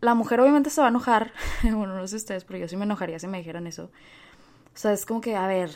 la 0.00 0.14
mujer 0.14 0.40
obviamente 0.40 0.70
se 0.70 0.80
va 0.80 0.88
a 0.88 0.90
enojar, 0.90 1.32
bueno, 1.62 1.94
no 1.94 2.06
sé 2.08 2.16
ustedes, 2.16 2.44
pero 2.44 2.58
yo 2.58 2.68
sí 2.68 2.76
me 2.76 2.84
enojaría 2.84 3.18
si 3.18 3.26
me 3.26 3.38
dijeran 3.38 3.66
eso. 3.66 3.84
O 4.74 4.80
sea, 4.80 4.92
es 4.92 5.06
como 5.06 5.20
que, 5.20 5.36
a 5.36 5.46
ver, 5.46 5.70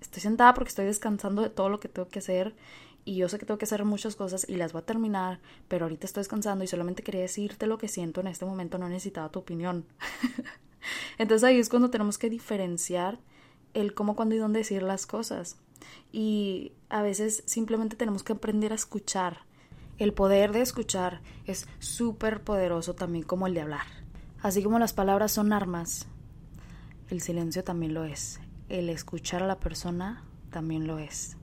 estoy 0.00 0.22
sentada 0.22 0.54
porque 0.54 0.68
estoy 0.68 0.86
descansando 0.86 1.42
de 1.42 1.50
todo 1.50 1.68
lo 1.68 1.80
que 1.80 1.88
tengo 1.88 2.08
que 2.08 2.20
hacer 2.20 2.54
y 3.04 3.16
yo 3.16 3.28
sé 3.28 3.38
que 3.38 3.46
tengo 3.46 3.58
que 3.58 3.64
hacer 3.64 3.84
muchas 3.84 4.14
cosas 4.14 4.48
y 4.48 4.56
las 4.56 4.72
voy 4.72 4.82
a 4.82 4.86
terminar, 4.86 5.40
pero 5.68 5.86
ahorita 5.86 6.06
estoy 6.06 6.20
descansando 6.20 6.64
y 6.64 6.68
solamente 6.68 7.02
quería 7.02 7.22
decirte 7.22 7.66
lo 7.66 7.78
que 7.78 7.88
siento 7.88 8.20
en 8.20 8.28
este 8.28 8.44
momento, 8.44 8.78
no 8.78 8.88
necesitaba 8.88 9.28
tu 9.30 9.40
opinión. 9.40 9.84
Entonces 11.18 11.44
ahí 11.44 11.58
es 11.58 11.68
cuando 11.68 11.90
tenemos 11.90 12.16
que 12.18 12.30
diferenciar 12.30 13.18
el 13.74 13.94
cómo, 13.94 14.16
cuándo 14.16 14.34
y 14.34 14.38
dónde 14.38 14.60
decir 14.60 14.82
las 14.82 15.06
cosas. 15.06 15.56
Y 16.12 16.72
a 16.88 17.02
veces 17.02 17.42
simplemente 17.46 17.96
tenemos 17.96 18.22
que 18.22 18.32
aprender 18.32 18.72
a 18.72 18.76
escuchar. 18.76 19.38
El 19.98 20.12
poder 20.12 20.52
de 20.52 20.62
escuchar 20.62 21.20
es 21.46 21.68
súper 21.78 22.42
poderoso 22.42 22.94
también 22.94 23.24
como 23.24 23.46
el 23.46 23.54
de 23.54 23.62
hablar. 23.62 23.86
Así 24.40 24.62
como 24.62 24.78
las 24.78 24.92
palabras 24.92 25.32
son 25.32 25.52
armas, 25.52 26.06
el 27.08 27.20
silencio 27.20 27.62
también 27.62 27.94
lo 27.94 28.04
es. 28.04 28.40
El 28.68 28.88
escuchar 28.88 29.42
a 29.42 29.46
la 29.46 29.60
persona 29.60 30.24
también 30.50 30.86
lo 30.86 30.98
es. 30.98 31.36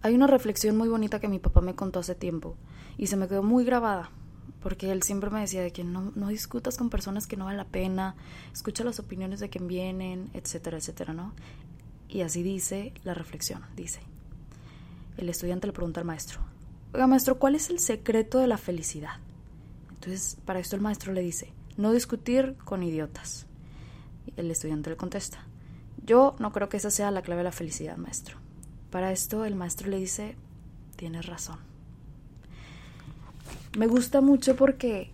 Hay 0.00 0.14
una 0.14 0.26
reflexión 0.26 0.76
muy 0.76 0.88
bonita 0.88 1.20
que 1.20 1.28
mi 1.28 1.38
papá 1.38 1.60
me 1.60 1.74
contó 1.74 2.00
hace 2.00 2.14
tiempo 2.14 2.56
y 2.96 3.06
se 3.06 3.16
me 3.16 3.28
quedó 3.28 3.42
muy 3.42 3.64
grabada 3.64 4.10
porque 4.62 4.92
él 4.92 5.02
siempre 5.02 5.30
me 5.30 5.40
decía 5.40 5.60
de 5.60 5.72
que 5.72 5.84
no, 5.84 6.12
no 6.14 6.28
discutas 6.28 6.76
con 6.76 6.88
personas 6.88 7.26
que 7.26 7.36
no 7.36 7.46
vale 7.46 7.56
la 7.56 7.66
pena, 7.66 8.14
escucha 8.52 8.84
las 8.84 9.00
opiniones 9.00 9.40
de 9.40 9.50
quien 9.50 9.66
vienen, 9.66 10.30
etcétera, 10.34 10.78
etcétera, 10.78 11.12
¿no? 11.12 11.32
Y 12.08 12.20
así 12.20 12.42
dice 12.42 12.92
la 13.04 13.14
reflexión, 13.14 13.62
dice. 13.74 14.00
El 15.16 15.28
estudiante 15.28 15.66
le 15.66 15.72
pregunta 15.72 16.00
al 16.00 16.06
maestro, 16.06 16.40
oiga 16.94 17.06
maestro, 17.06 17.38
¿cuál 17.38 17.54
es 17.54 17.70
el 17.70 17.80
secreto 17.80 18.38
de 18.38 18.46
la 18.46 18.58
felicidad? 18.58 19.16
Entonces, 19.90 20.38
para 20.44 20.60
esto 20.60 20.76
el 20.76 20.82
maestro 20.82 21.12
le 21.12 21.22
dice, 21.22 21.52
no 21.76 21.92
discutir 21.92 22.56
con 22.64 22.82
idiotas. 22.82 23.46
El 24.36 24.50
estudiante 24.50 24.90
le 24.90 24.96
contesta, 24.96 25.44
yo 26.04 26.36
no 26.38 26.52
creo 26.52 26.68
que 26.68 26.76
esa 26.76 26.90
sea 26.90 27.10
la 27.10 27.22
clave 27.22 27.40
de 27.40 27.44
la 27.44 27.52
felicidad, 27.52 27.96
maestro. 27.96 28.38
Para 28.90 29.12
esto 29.12 29.44
el 29.44 29.54
maestro 29.54 29.88
le 29.88 29.98
dice, 29.98 30.36
tienes 30.96 31.26
razón. 31.26 31.71
Me 33.76 33.86
gusta 33.86 34.20
mucho 34.20 34.54
porque 34.54 35.10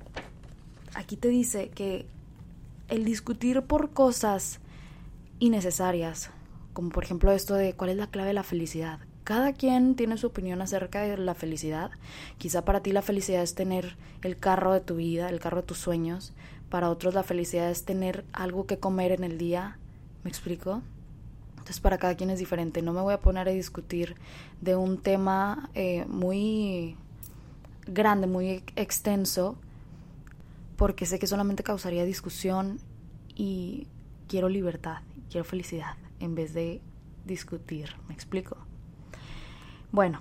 aquí 0.95 1.17
te 1.17 1.29
dice 1.29 1.69
que 1.69 2.07
el 2.89 3.05
discutir 3.05 3.63
por 3.63 3.91
cosas 3.91 4.59
innecesarias, 5.39 6.31
como 6.73 6.89
por 6.89 7.05
ejemplo 7.05 7.31
esto 7.31 7.55
de 7.55 7.75
cuál 7.75 7.91
es 7.91 7.97
la 7.97 8.09
clave 8.09 8.29
de 8.29 8.35
la 8.35 8.43
felicidad. 8.43 8.99
Cada 9.23 9.53
quien 9.53 9.95
tiene 9.95 10.19
su 10.19 10.27
opinión 10.27 10.61
acerca 10.61 11.03
de 11.03 11.17
la 11.19 11.35
felicidad. 11.35 11.93
Quizá 12.39 12.65
para 12.65 12.83
ti 12.83 12.91
la 12.91 13.03
felicidad 13.03 13.43
es 13.43 13.55
tener 13.55 13.97
el 14.23 14.37
carro 14.37 14.73
de 14.73 14.81
tu 14.81 14.97
vida, 14.97 15.29
el 15.29 15.39
carro 15.39 15.59
de 15.59 15.67
tus 15.67 15.79
sueños. 15.79 16.33
Para 16.69 16.91
otros 16.91 17.15
la 17.15 17.23
felicidad 17.23 17.71
es 17.71 17.85
tener 17.85 18.25
algo 18.33 18.67
que 18.67 18.79
comer 18.79 19.13
en 19.13 19.23
el 19.23 19.39
día. 19.39 19.79
¿Me 20.25 20.31
explico? 20.31 20.83
Entonces 21.51 21.79
para 21.79 21.99
cada 21.99 22.17
quien 22.17 22.31
es 22.31 22.41
diferente. 22.41 22.83
No 22.83 22.93
me 22.93 23.03
voy 23.03 23.15
a 23.15 23.21
poner 23.21 23.49
a 23.49 23.53
discutir 23.53 24.17
de 24.61 24.75
un 24.75 24.99
tema 24.99 25.71
eh, 25.75 26.07
muy 26.09 26.97
grande, 27.89 28.27
muy 28.27 28.63
extenso, 28.77 29.57
porque 30.77 31.07
sé 31.07 31.19
que 31.19 31.27
solamente 31.27 31.63
causaría 31.63 32.05
discusión 32.05 32.79
y 33.35 33.89
quiero 34.29 34.49
libertad, 34.49 34.99
quiero 35.31 35.45
felicidad, 35.45 35.97
en 36.21 36.35
vez 36.35 36.55
de 36.55 36.81
discutir. 37.25 37.91
¿Me 38.07 38.15
explico? 38.15 38.57
Bueno, 39.91 40.21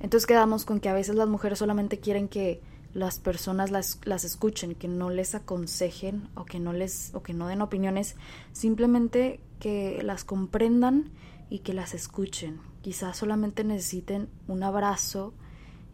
entonces 0.00 0.26
quedamos 0.26 0.64
con 0.64 0.80
que 0.80 0.88
a 0.88 0.94
veces 0.94 1.16
las 1.16 1.28
mujeres 1.28 1.58
solamente 1.58 1.98
quieren 1.98 2.28
que 2.28 2.60
las 2.94 3.18
personas 3.18 3.70
las, 3.70 4.00
las 4.04 4.24
escuchen, 4.24 4.74
que 4.74 4.88
no 4.88 5.10
les 5.10 5.34
aconsejen 5.34 6.28
o 6.34 6.44
que 6.44 6.58
no 6.58 6.72
les 6.72 7.14
o 7.14 7.22
que 7.22 7.34
no 7.34 7.48
den 7.48 7.62
opiniones, 7.62 8.16
simplemente 8.52 9.40
que 9.60 10.02
las 10.02 10.24
comprendan 10.24 11.10
y 11.50 11.60
que 11.60 11.74
las 11.74 11.94
escuchen. 11.94 12.60
Quizás 12.82 13.16
solamente 13.16 13.64
necesiten 13.64 14.28
un 14.46 14.62
abrazo 14.62 15.34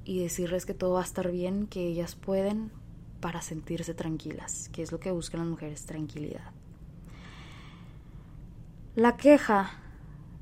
y 0.04 0.20
decirles 0.20 0.66
que 0.66 0.74
todo 0.74 0.94
va 0.94 1.00
a 1.00 1.04
estar 1.04 1.30
bien, 1.30 1.66
que 1.66 1.86
ellas 1.86 2.14
pueden 2.14 2.70
para 3.20 3.42
sentirse 3.42 3.94
tranquilas, 3.94 4.68
que 4.70 4.82
es 4.82 4.92
lo 4.92 5.00
que 5.00 5.10
buscan 5.10 5.40
las 5.40 5.48
mujeres, 5.48 5.86
tranquilidad. 5.86 6.52
La 8.94 9.16
queja 9.16 9.80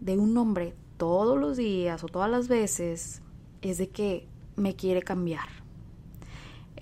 de 0.00 0.18
un 0.18 0.36
hombre 0.36 0.74
todos 0.96 1.38
los 1.38 1.56
días 1.56 2.02
o 2.04 2.08
todas 2.08 2.30
las 2.30 2.48
veces 2.48 3.22
es 3.62 3.78
de 3.78 3.88
que 3.88 4.28
me 4.56 4.74
quiere 4.74 5.02
cambiar 5.02 5.62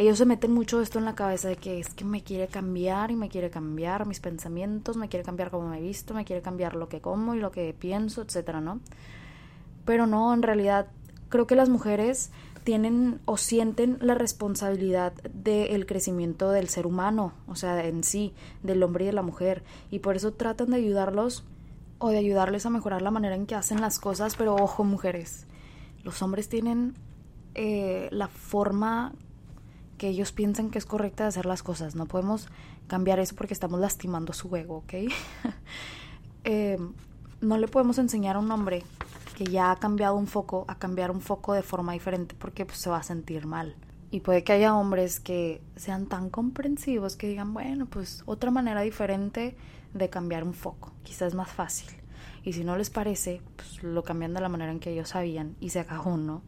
ellos 0.00 0.16
se 0.16 0.24
meten 0.24 0.54
mucho 0.54 0.80
esto 0.80 0.98
en 0.98 1.04
la 1.04 1.14
cabeza 1.14 1.48
de 1.48 1.56
que 1.56 1.78
es 1.78 1.92
que 1.92 2.06
me 2.06 2.22
quiere 2.22 2.48
cambiar 2.48 3.10
y 3.10 3.16
me 3.16 3.28
quiere 3.28 3.50
cambiar 3.50 4.06
mis 4.06 4.18
pensamientos, 4.18 4.96
me 4.96 5.10
quiere 5.10 5.26
cambiar 5.26 5.50
cómo 5.50 5.68
me 5.68 5.76
he 5.76 5.82
visto, 5.82 6.14
me 6.14 6.24
quiere 6.24 6.40
cambiar 6.40 6.74
lo 6.74 6.88
que 6.88 7.02
como 7.02 7.34
y 7.34 7.38
lo 7.38 7.50
que 7.50 7.74
pienso, 7.78 8.22
etcétera, 8.22 8.62
¿no? 8.62 8.80
Pero 9.84 10.06
no, 10.06 10.32
en 10.32 10.42
realidad 10.42 10.86
creo 11.28 11.46
que 11.46 11.54
las 11.54 11.68
mujeres 11.68 12.30
tienen 12.64 13.20
o 13.24 13.36
sienten 13.36 13.98
la 14.00 14.14
responsabilidad 14.14 15.12
del 15.32 15.86
crecimiento 15.86 16.50
del 16.50 16.68
ser 16.68 16.86
humano, 16.86 17.32
o 17.46 17.56
sea, 17.56 17.84
en 17.86 18.04
sí, 18.04 18.32
del 18.62 18.82
hombre 18.82 19.04
y 19.04 19.06
de 19.08 19.12
la 19.12 19.22
mujer, 19.22 19.62
y 19.90 20.00
por 20.00 20.16
eso 20.16 20.32
tratan 20.32 20.70
de 20.70 20.76
ayudarlos 20.76 21.44
o 21.98 22.10
de 22.10 22.18
ayudarles 22.18 22.66
a 22.66 22.70
mejorar 22.70 23.02
la 23.02 23.10
manera 23.10 23.34
en 23.34 23.46
que 23.46 23.54
hacen 23.54 23.80
las 23.80 23.98
cosas, 23.98 24.36
pero 24.36 24.54
ojo, 24.54 24.84
mujeres, 24.84 25.46
los 26.02 26.22
hombres 26.22 26.48
tienen 26.48 26.94
eh, 27.54 28.08
la 28.10 28.28
forma 28.28 29.12
que 29.98 30.08
ellos 30.08 30.32
piensan 30.32 30.70
que 30.70 30.78
es 30.78 30.86
correcta 30.86 31.24
de 31.24 31.28
hacer 31.28 31.44
las 31.44 31.62
cosas. 31.62 31.94
No 31.94 32.06
podemos 32.06 32.48
cambiar 32.86 33.20
eso 33.20 33.36
porque 33.36 33.52
estamos 33.52 33.80
lastimando 33.80 34.32
su 34.32 34.54
ego, 34.56 34.78
¿ok? 34.78 34.94
Eh, 36.44 36.78
no 37.42 37.58
le 37.58 37.68
podemos 37.68 37.98
enseñar 37.98 38.36
a 38.36 38.38
un 38.38 38.50
hombre 38.50 38.82
que 39.40 39.46
ya 39.46 39.70
ha 39.70 39.76
cambiado 39.76 40.16
un 40.16 40.26
foco 40.26 40.66
a 40.68 40.78
cambiar 40.78 41.10
un 41.10 41.22
foco 41.22 41.54
de 41.54 41.62
forma 41.62 41.94
diferente 41.94 42.36
porque 42.38 42.66
pues, 42.66 42.76
se 42.76 42.90
va 42.90 42.98
a 42.98 43.02
sentir 43.02 43.46
mal. 43.46 43.74
Y 44.10 44.20
puede 44.20 44.44
que 44.44 44.52
haya 44.52 44.76
hombres 44.76 45.18
que 45.18 45.62
sean 45.76 46.08
tan 46.08 46.28
comprensivos 46.28 47.16
que 47.16 47.26
digan, 47.26 47.54
bueno, 47.54 47.86
pues 47.86 48.22
otra 48.26 48.50
manera 48.50 48.82
diferente 48.82 49.56
de 49.94 50.10
cambiar 50.10 50.44
un 50.44 50.52
foco. 50.52 50.92
Quizás 51.04 51.28
es 51.28 51.34
más 51.34 51.48
fácil. 51.48 51.88
Y 52.42 52.52
si 52.52 52.64
no 52.64 52.76
les 52.76 52.90
parece, 52.90 53.40
pues 53.56 53.82
lo 53.82 54.02
cambian 54.02 54.34
de 54.34 54.42
la 54.42 54.50
manera 54.50 54.72
en 54.72 54.78
que 54.78 54.90
ellos 54.90 55.08
sabían 55.08 55.56
y 55.58 55.70
se 55.70 55.80
acabó, 55.80 56.18
¿no? 56.18 56.42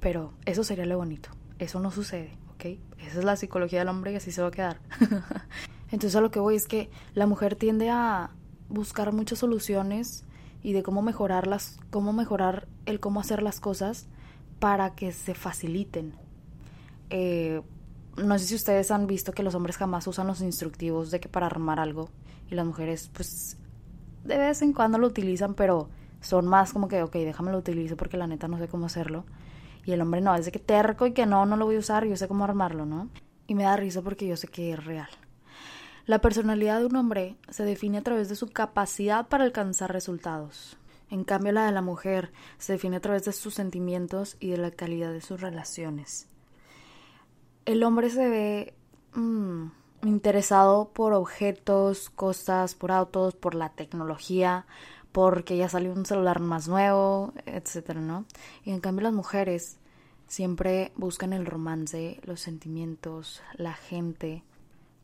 Pero 0.00 0.32
eso 0.46 0.64
sería 0.64 0.86
lo 0.86 0.96
bonito. 0.96 1.28
Eso 1.58 1.80
no 1.80 1.90
sucede. 1.90 2.38
Esa 2.64 3.18
es 3.18 3.24
la 3.24 3.36
psicología 3.36 3.80
del 3.80 3.88
hombre 3.88 4.12
y 4.12 4.16
así 4.16 4.30
se 4.30 4.40
va 4.40 4.48
a 4.48 4.52
quedar. 4.52 4.80
Entonces 5.90 6.16
a 6.16 6.20
lo 6.20 6.30
que 6.30 6.40
voy 6.40 6.54
es 6.54 6.68
que 6.68 6.90
la 7.14 7.26
mujer 7.26 7.56
tiende 7.56 7.90
a 7.90 8.30
buscar 8.68 9.12
muchas 9.12 9.40
soluciones 9.40 10.24
y 10.62 10.72
de 10.72 10.82
cómo 10.82 11.02
mejorarlas, 11.02 11.78
cómo 11.90 12.12
mejorar 12.12 12.68
el 12.86 13.00
cómo 13.00 13.20
hacer 13.20 13.42
las 13.42 13.60
cosas 13.60 14.06
para 14.58 14.94
que 14.94 15.12
se 15.12 15.34
faciliten. 15.34 16.14
Eh, 17.10 17.62
no 18.16 18.38
sé 18.38 18.46
si 18.46 18.54
ustedes 18.54 18.90
han 18.90 19.06
visto 19.06 19.32
que 19.32 19.42
los 19.42 19.54
hombres 19.54 19.76
jamás 19.76 20.06
usan 20.06 20.26
los 20.26 20.40
instructivos 20.40 21.10
de 21.10 21.20
que 21.20 21.28
para 21.28 21.46
armar 21.46 21.80
algo 21.80 22.10
y 22.50 22.54
las 22.54 22.66
mujeres 22.66 23.10
pues 23.12 23.56
de 24.24 24.38
vez 24.38 24.62
en 24.62 24.72
cuando 24.72 24.98
lo 24.98 25.06
utilizan, 25.06 25.54
pero 25.54 25.88
son 26.20 26.46
más 26.46 26.72
como 26.72 26.88
que, 26.88 27.02
ok, 27.02 27.12
déjame 27.12 27.52
lo 27.52 27.58
utilizo 27.58 27.96
porque 27.96 28.16
la 28.16 28.26
neta 28.26 28.48
no 28.48 28.58
sé 28.58 28.68
cómo 28.68 28.86
hacerlo. 28.86 29.24
Y 29.84 29.92
el 29.92 30.00
hombre 30.00 30.20
no, 30.20 30.34
es 30.36 30.44
de 30.44 30.52
que 30.52 30.60
terco 30.60 31.06
y 31.06 31.12
que 31.12 31.26
no, 31.26 31.44
no 31.44 31.56
lo 31.56 31.64
voy 31.64 31.76
a 31.76 31.80
usar, 31.80 32.06
yo 32.06 32.16
sé 32.16 32.28
cómo 32.28 32.44
armarlo, 32.44 32.86
¿no? 32.86 33.08
Y 33.48 33.54
me 33.54 33.64
da 33.64 33.76
risa 33.76 34.00
porque 34.02 34.28
yo 34.28 34.36
sé 34.36 34.46
que 34.46 34.72
es 34.72 34.84
real. 34.84 35.08
La 36.04 36.20
personalidad 36.20 36.80
de 36.80 36.86
un 36.86 36.96
hombre 36.96 37.36
se 37.48 37.64
define 37.64 37.98
a 37.98 38.02
través 38.02 38.28
de 38.28 38.34
su 38.34 38.48
capacidad 38.48 39.28
para 39.28 39.44
alcanzar 39.44 39.92
resultados. 39.92 40.76
En 41.10 41.24
cambio, 41.24 41.52
la 41.52 41.66
de 41.66 41.72
la 41.72 41.82
mujer 41.82 42.32
se 42.58 42.72
define 42.72 42.96
a 42.96 43.00
través 43.00 43.24
de 43.24 43.32
sus 43.32 43.54
sentimientos 43.54 44.36
y 44.40 44.48
de 44.50 44.56
la 44.56 44.70
calidad 44.70 45.12
de 45.12 45.20
sus 45.20 45.40
relaciones. 45.40 46.26
El 47.66 47.84
hombre 47.84 48.10
se 48.10 48.28
ve 48.28 48.74
mm, 49.14 49.66
interesado 50.04 50.88
por 50.92 51.12
objetos, 51.12 52.10
cosas, 52.10 52.74
por 52.74 52.90
autos, 52.90 53.34
por 53.34 53.54
la 53.54 53.68
tecnología, 53.68 54.66
porque 55.12 55.56
ya 55.56 55.68
salió 55.68 55.92
un 55.92 56.06
celular 56.06 56.40
más 56.40 56.66
nuevo, 56.66 57.32
etcétera, 57.46 58.00
¿no? 58.00 58.24
Y 58.64 58.70
en 58.70 58.80
cambio 58.80 59.04
las 59.04 59.12
mujeres 59.12 59.76
siempre 60.26 60.92
buscan 60.96 61.32
el 61.32 61.46
romance, 61.46 62.18
los 62.24 62.40
sentimientos, 62.40 63.42
la 63.54 63.74
gente. 63.74 64.42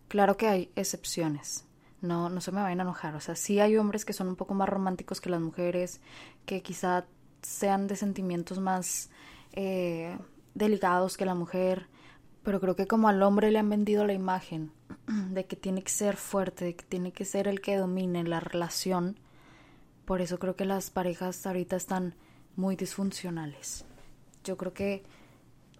Claro 0.09 0.37
que 0.37 0.49
hay 0.49 0.71
excepciones. 0.75 1.65
No, 2.01 2.29
no 2.29 2.41
se 2.41 2.53
me 2.53 2.63
vayan 2.63 2.81
a 2.81 2.85
enojar. 2.85 3.15
O 3.15 3.21
sea, 3.21 3.35
sí 3.35 3.61
hay 3.61 3.77
hombres 3.77 4.05
que 4.05 4.13
son 4.13 4.29
un 4.29 4.37
poco 4.37 4.55
más 4.55 4.69
románticos 4.69 5.21
que 5.21 5.31
las 5.31 5.41
mujeres, 5.41 6.01
que 6.47 6.63
quizá 6.63 7.07
sean 7.43 7.87
de 7.87 7.97
sentimientos 7.97 8.59
más 8.59 9.11
eh, 9.53 10.17
delicados 10.55 11.17
que 11.17 11.25
la 11.25 11.35
mujer, 11.35 11.89
Pero 12.43 12.61
creo 12.61 12.77
que 12.77 12.87
como 12.87 13.09
al 13.09 13.23
hombre 13.23 13.51
le 13.51 13.59
han 13.59 13.69
vendido 13.69 14.07
la 14.07 14.15
imagen 14.15 14.73
de 15.07 15.45
que 15.47 15.57
tiene 15.57 15.83
que 15.83 15.91
ser 15.91 16.17
fuerte, 16.17 16.65
de 16.65 16.77
que 16.77 16.85
tiene 16.85 17.13
que 17.13 17.25
ser 17.25 17.47
el 17.49 17.61
que 17.61 17.77
domine 17.77 18.25
la 18.25 18.41
relación, 18.41 19.19
por 20.05 20.23
eso 20.23 20.39
creo 20.39 20.57
que 20.57 20.65
las 20.65 20.91
parejas 20.91 21.47
ahorita 21.47 21.77
están 21.77 22.15
muy 22.57 22.77
disfuncionales. 22.77 23.85
Yo 24.45 24.57
creo 24.57 24.73
que 24.73 25.03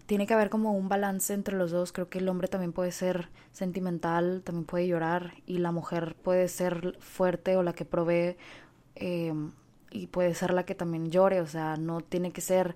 tiene 0.09 0.25
que 0.25 0.33
haber 0.33 0.49
como 0.49 0.73
un 0.73 0.89
balance 0.89 1.35
entre 1.35 1.55
los 1.55 1.69
dos. 1.69 1.91
Creo 1.91 2.09
que 2.09 2.17
el 2.17 2.27
hombre 2.29 2.47
también 2.47 2.73
puede 2.73 2.91
ser 2.91 3.29
sentimental, 3.51 4.41
también 4.43 4.65
puede 4.65 4.87
llorar 4.87 5.35
y 5.45 5.59
la 5.59 5.71
mujer 5.71 6.15
puede 6.15 6.47
ser 6.47 6.97
fuerte 6.99 7.57
o 7.57 7.61
la 7.61 7.73
que 7.73 7.85
provee 7.85 8.35
eh, 8.95 9.31
y 9.91 10.07
puede 10.07 10.33
ser 10.33 10.51
la 10.51 10.65
que 10.65 10.73
también 10.73 11.11
llore. 11.11 11.41
O 11.41 11.45
sea, 11.45 11.77
no 11.77 12.01
tiene 12.01 12.31
que 12.31 12.41
ser 12.41 12.75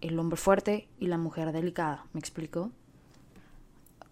el 0.00 0.18
hombre 0.18 0.36
fuerte 0.36 0.88
y 0.98 1.06
la 1.06 1.18
mujer 1.18 1.52
delicada. 1.52 2.04
¿Me 2.14 2.18
explico? 2.18 2.72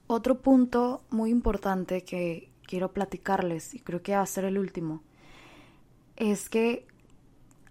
Otro 0.07 0.39
punto 0.39 1.03
muy 1.11 1.31
importante 1.31 2.05
que 2.05 2.53
quiero 2.69 2.93
platicarles 2.93 3.75
y 3.75 3.81
creo 3.81 4.01
que 4.01 4.15
va 4.15 4.21
a 4.21 4.27
ser 4.27 4.45
el 4.45 4.59
último 4.59 5.03
es 6.15 6.49
que 6.49 6.87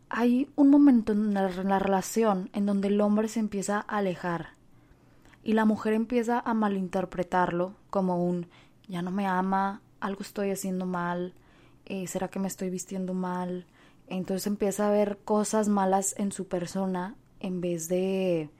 hay 0.10 0.50
un 0.58 0.70
momento 0.70 1.14
en 1.14 1.34
la 1.34 1.80
relación 1.80 2.50
en 2.52 2.66
donde 2.66 2.90
el 2.90 3.00
hombre 3.00 3.30
se 3.30 3.40
empieza 3.40 3.78
a 3.88 4.00
alejar 4.00 4.59
y 5.50 5.54
la 5.54 5.66
mujer 5.66 5.94
empieza 5.94 6.40
a 6.40 6.54
malinterpretarlo 6.54 7.74
como 7.90 8.24
un 8.24 8.46
ya 8.88 9.02
no 9.02 9.10
me 9.10 9.26
ama, 9.26 9.82
algo 10.00 10.22
estoy 10.22 10.52
haciendo 10.52 10.86
mal, 10.86 11.34
eh, 11.88 12.06
será 12.06 12.28
que 12.28 12.38
me 12.38 12.48
estoy 12.48 12.70
vistiendo 12.70 13.16
mal. 13.16 13.66
Entonces 14.06 14.46
empieza 14.46 14.88
a 14.88 14.92
ver 14.92 15.18
cosas 15.26 15.68
malas 15.68 16.14
en 16.20 16.32
su 16.32 16.48
persona 16.48 17.16
en 17.40 17.62
vez 17.62 17.88
de, 17.88 18.52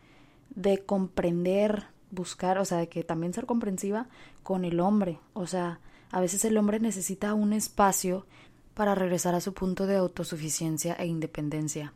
de 0.56 0.80
comprender, 0.80 1.86
buscar, 2.10 2.58
o 2.58 2.66
sea, 2.66 2.80
de 2.80 2.90
que 2.90 3.04
también 3.04 3.36
ser 3.36 3.46
comprensiva 3.46 4.08
con 4.42 4.66
el 4.66 4.80
hombre. 4.80 5.20
O 5.34 5.46
sea, 5.46 5.82
a 6.10 6.20
veces 6.20 6.44
el 6.44 6.58
hombre 6.58 6.80
necesita 6.80 7.36
un 7.36 7.54
espacio 7.54 8.26
para 8.74 8.96
regresar 8.96 9.36
a 9.36 9.42
su 9.42 9.54
punto 9.54 9.86
de 9.86 9.98
autosuficiencia 9.98 10.96
e 10.96 11.06
independencia. 11.06 11.94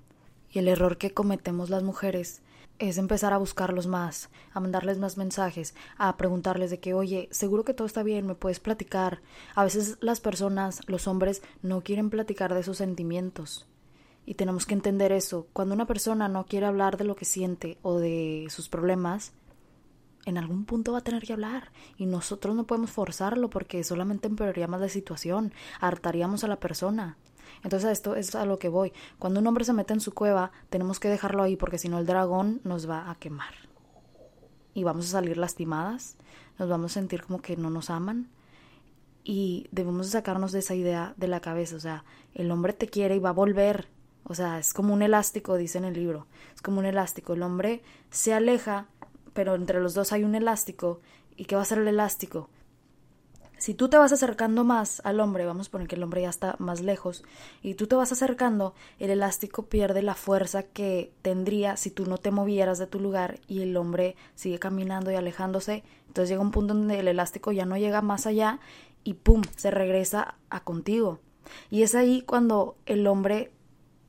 Y 0.51 0.59
el 0.59 0.67
error 0.67 1.00
que 1.00 1.15
cometemos 1.15 1.71
las 1.71 1.81
mujeres 1.81 2.43
es 2.89 2.97
empezar 2.97 3.33
a 3.33 3.37
buscarlos 3.37 3.87
más, 3.87 4.29
a 4.51 4.59
mandarles 4.59 4.97
más 4.97 5.17
mensajes, 5.17 5.75
a 5.97 6.15
preguntarles 6.17 6.69
de 6.69 6.79
que, 6.79 6.93
oye, 6.93 7.29
seguro 7.31 7.63
que 7.63 7.73
todo 7.73 7.87
está 7.87 8.03
bien, 8.03 8.27
me 8.27 8.35
puedes 8.35 8.59
platicar. 8.59 9.21
A 9.55 9.63
veces 9.63 9.97
las 10.01 10.19
personas, 10.19 10.81
los 10.87 11.07
hombres, 11.07 11.41
no 11.61 11.81
quieren 11.81 12.09
platicar 12.09 12.53
de 12.53 12.63
sus 12.63 12.77
sentimientos. 12.77 13.67
Y 14.25 14.35
tenemos 14.35 14.65
que 14.65 14.73
entender 14.73 15.11
eso. 15.11 15.47
Cuando 15.53 15.75
una 15.75 15.87
persona 15.87 16.27
no 16.27 16.45
quiere 16.45 16.65
hablar 16.65 16.97
de 16.97 17.03
lo 17.03 17.15
que 17.15 17.25
siente 17.25 17.77
o 17.81 17.99
de 17.99 18.47
sus 18.49 18.69
problemas, 18.69 19.33
en 20.25 20.37
algún 20.37 20.65
punto 20.65 20.93
va 20.93 20.99
a 20.99 21.03
tener 21.03 21.23
que 21.23 21.33
hablar. 21.33 21.71
Y 21.97 22.05
nosotros 22.05 22.55
no 22.55 22.65
podemos 22.65 22.91
forzarlo 22.91 23.49
porque 23.49 23.83
solamente 23.83 24.27
empeoraría 24.27 24.67
más 24.67 24.81
la 24.81 24.89
situación, 24.89 25.53
hartaríamos 25.79 26.43
a 26.43 26.47
la 26.47 26.59
persona. 26.59 27.17
Entonces 27.63 27.91
esto 27.91 28.15
es 28.15 28.36
a 28.36 28.46
lo 28.46 28.60
que 28.60 28.70
voy. 28.70 28.91
Cuando 29.20 29.39
un 29.39 29.48
hombre 29.48 29.63
se 29.63 29.74
mete 29.74 29.93
en 29.93 30.01
su 30.01 30.13
cueva, 30.13 30.51
tenemos 30.70 31.00
que 31.00 31.08
dejarlo 31.08 31.43
ahí 31.43 31.55
porque 31.55 31.77
si 31.77 31.89
no 31.89 31.98
el 31.98 32.05
dragón 32.05 32.62
nos 32.63 32.89
va 32.89 33.10
a 33.10 33.15
quemar. 33.15 33.53
Y 34.74 34.84
vamos 34.84 35.05
a 35.05 35.12
salir 35.12 35.38
lastimadas, 35.38 36.17
nos 36.60 36.70
vamos 36.70 36.91
a 36.91 36.96
sentir 36.96 37.24
como 37.24 37.41
que 37.41 37.55
no 37.55 37.70
nos 37.70 37.89
aman. 37.89 38.29
Y 39.24 39.67
debemos 39.72 40.08
sacarnos 40.08 40.51
de 40.51 40.60
esa 40.60 40.75
idea 40.75 41.13
de 41.15 41.27
la 41.27 41.39
cabeza. 41.39 41.77
O 41.77 41.79
sea, 41.79 42.03
el 42.34 42.51
hombre 42.51 42.74
te 42.74 42.88
quiere 42.88 43.15
y 43.15 43.20
va 43.20 43.29
a 43.29 43.34
volver. 43.34 43.88
O 44.25 44.36
sea, 44.36 44.60
es 44.60 44.74
como 44.74 44.93
un 44.93 45.01
elástico, 45.01 45.55
dice 45.55 45.77
en 45.77 45.86
el 45.86 45.93
libro. 45.93 46.27
Es 46.53 46.62
como 46.62 46.79
un 46.79 46.86
elástico. 46.86 47.34
El 47.34 47.43
hombre 47.43 47.82
se 48.10 48.34
aleja, 48.34 48.88
pero 49.34 49.55
entre 49.55 49.79
los 49.79 49.93
dos 49.93 50.12
hay 50.12 50.25
un 50.25 50.36
elástico. 50.36 51.00
¿Y 51.38 51.46
qué 51.46 51.55
va 51.55 51.62
a 51.62 51.65
ser 51.65 51.77
el 51.77 51.88
elástico? 51.88 52.50
Si 53.63 53.74
tú 53.74 53.88
te 53.88 53.96
vas 53.96 54.12
acercando 54.12 54.65
más 54.65 55.01
al 55.05 55.22
hombre, 55.22 55.46
vamos 55.46 55.70
a 55.70 55.72
poner 55.72 55.88
que 55.88 55.96
el 55.96 56.03
hombre 56.03 56.24
ya 56.24 56.29
está 56.29 56.58
más 56.60 56.82
lejos, 56.82 57.24
y 57.62 57.75
tú 57.75 57.88
te 57.88 57.96
vas 57.96 58.12
acercando, 58.12 58.74
el 59.00 59.10
elástico 59.10 59.67
pierde 59.67 60.01
la 60.01 60.16
fuerza 60.16 60.64
que 60.64 61.14
tendría 61.22 61.77
si 61.77 61.90
tú 61.90 62.05
no 62.05 62.18
te 62.18 62.29
movieras 62.29 62.77
de 62.77 62.87
tu 62.87 63.00
lugar 63.00 63.40
y 63.48 63.61
el 63.61 63.77
hombre 63.77 64.18
sigue 64.35 64.59
caminando 64.59 65.11
y 65.11 65.16
alejándose. 65.16 65.85
Entonces 66.07 66.27
llega 66.27 66.42
un 66.42 66.51
punto 66.51 66.74
donde 66.74 67.00
el 67.00 67.07
elástico 67.07 67.53
ya 67.53 67.66
no 67.66 67.77
llega 67.77 68.01
más 68.01 68.27
allá 68.27 68.59
y 69.05 69.14
¡pum! 69.14 69.44
se 69.55 69.72
regresa 69.72 70.35
a 70.50 70.61
contigo. 70.66 71.22
Y 71.70 71.83
es 71.83 71.96
ahí 71.96 72.22
cuando 72.22 72.75
el 72.85 73.07
hombre 73.07 73.53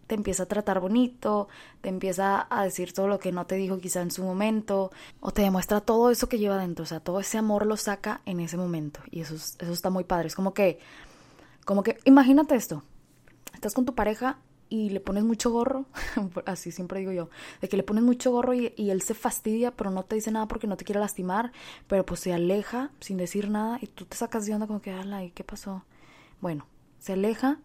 te 0.06 0.14
empieza 0.14 0.44
a 0.44 0.46
tratar 0.46 0.80
bonito, 0.80 1.48
te 1.80 1.88
empieza 1.88 2.46
a 2.50 2.64
decir 2.64 2.92
todo 2.92 3.08
lo 3.08 3.18
que 3.18 3.32
no 3.32 3.46
te 3.46 3.56
dijo 3.56 3.78
quizá 3.78 4.02
en 4.02 4.10
su 4.10 4.22
momento, 4.22 4.90
o 5.20 5.30
te 5.30 5.42
demuestra 5.42 5.80
todo 5.80 6.10
eso 6.10 6.28
que 6.28 6.38
lleva 6.38 6.58
dentro, 6.58 6.84
o 6.84 6.86
sea, 6.86 7.00
todo 7.00 7.20
ese 7.20 7.38
amor 7.38 7.66
lo 7.66 7.76
saca 7.76 8.20
en 8.26 8.40
ese 8.40 8.56
momento, 8.56 9.00
y 9.10 9.20
eso, 9.20 9.34
eso 9.34 9.72
está 9.72 9.90
muy 9.90 10.04
padre, 10.04 10.28
es 10.28 10.34
como 10.34 10.54
que, 10.54 10.78
como 11.64 11.82
que, 11.82 11.98
imagínate 12.04 12.54
esto, 12.54 12.82
estás 13.54 13.74
con 13.74 13.84
tu 13.84 13.94
pareja 13.94 14.38
y 14.68 14.90
le 14.90 15.00
pones 15.00 15.24
mucho 15.24 15.50
gorro, 15.50 15.86
así 16.46 16.72
siempre 16.72 17.00
digo 17.00 17.12
yo, 17.12 17.30
de 17.60 17.68
que 17.68 17.76
le 17.76 17.82
pones 17.82 18.02
mucho 18.02 18.30
gorro 18.32 18.54
y, 18.54 18.72
y, 18.76 18.90
él 18.90 19.02
se 19.02 19.14
fastidia, 19.14 19.70
pero 19.70 19.90
no 19.90 20.04
te 20.04 20.16
dice 20.16 20.30
nada 20.30 20.48
porque 20.48 20.66
no 20.66 20.76
te 20.76 20.84
quiere 20.84 21.00
lastimar, 21.00 21.52
pero 21.86 22.04
pues 22.04 22.20
se 22.20 22.32
aleja 22.32 22.90
sin 23.00 23.16
decir 23.16 23.50
nada 23.50 23.78
y 23.80 23.86
tú 23.86 24.04
te 24.04 24.16
sacas 24.16 24.46
de 24.46 24.54
onda 24.54 24.66
como 24.66 24.80
que, 24.80 24.90
ala, 24.90 25.24
¿y 25.24 25.30
qué 25.30 25.44
pasó? 25.44 25.84
Bueno, 26.40 26.66
se 26.98 27.12
aleja 27.12 27.58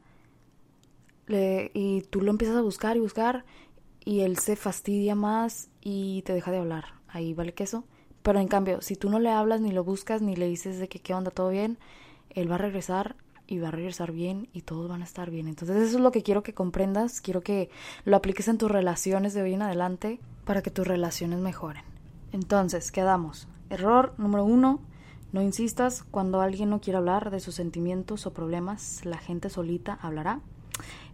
y 1.30 2.02
tú 2.10 2.22
lo 2.22 2.32
empiezas 2.32 2.58
a 2.58 2.62
buscar 2.62 2.98
y 2.98 3.00
buscar 3.00 3.46
y 4.04 4.22
él 4.22 4.38
se 4.38 4.56
fastidia 4.56 5.16
más 5.16 5.70
y 5.82 6.24
te 6.24 6.34
deja 6.34 6.52
de 6.52 6.58
hablar. 6.58 6.86
Ahí 7.08 7.34
vale 7.34 7.54
queso. 7.54 7.84
Pero 8.22 8.40
en 8.40 8.48
cambio, 8.48 8.82
si 8.82 8.96
tú 8.96 9.10
no 9.10 9.20
le 9.20 9.30
hablas 9.30 9.62
ni 9.62 9.72
lo 9.72 9.84
buscas 9.84 10.22
ni 10.22 10.36
le 10.36 10.48
dices 10.48 10.80
de 10.80 10.90
que 10.90 11.00
qué 11.00 11.14
onda, 11.14 11.32
todo 11.32 11.50
bien, 11.50 11.78
él 12.32 12.52
va 12.52 12.56
a 12.56 12.60
regresar 12.60 13.16
y 13.48 13.60
va 13.60 13.70
a 13.70 13.72
regresar 13.72 14.12
bien 14.12 14.50
y 14.54 14.62
todos 14.62 14.90
van 14.90 15.02
a 15.02 15.06
estar 15.06 15.32
bien. 15.32 15.48
Entonces 15.48 15.78
eso 15.78 15.98
es 15.98 16.04
lo 16.04 16.12
que 16.12 16.24
quiero 16.24 16.44
que 16.44 16.54
comprendas, 16.54 17.22
quiero 17.22 17.42
que 17.42 17.70
lo 18.06 18.16
apliques 18.16 18.48
en 18.48 18.58
tus 18.58 18.70
relaciones 18.70 19.34
de 19.34 19.42
hoy 19.42 19.54
en 19.54 19.62
adelante 19.62 20.20
para 20.46 20.62
que 20.62 20.72
tus 20.72 20.88
relaciones 20.88 21.40
mejoren. 21.40 21.84
Entonces, 22.32 22.92
quedamos. 22.92 23.48
Error 23.70 24.14
número 24.18 24.46
uno, 24.46 24.82
no 25.32 25.42
insistas 25.42 26.04
cuando 26.04 26.42
alguien 26.42 26.70
no 26.70 26.82
quiere 26.82 26.98
hablar 26.98 27.32
de 27.32 27.40
sus 27.40 27.56
sentimientos 27.56 28.26
o 28.26 28.34
problemas, 28.34 29.06
la 29.06 29.18
gente 29.18 29.50
solita 29.50 29.98
hablará. 30.02 30.42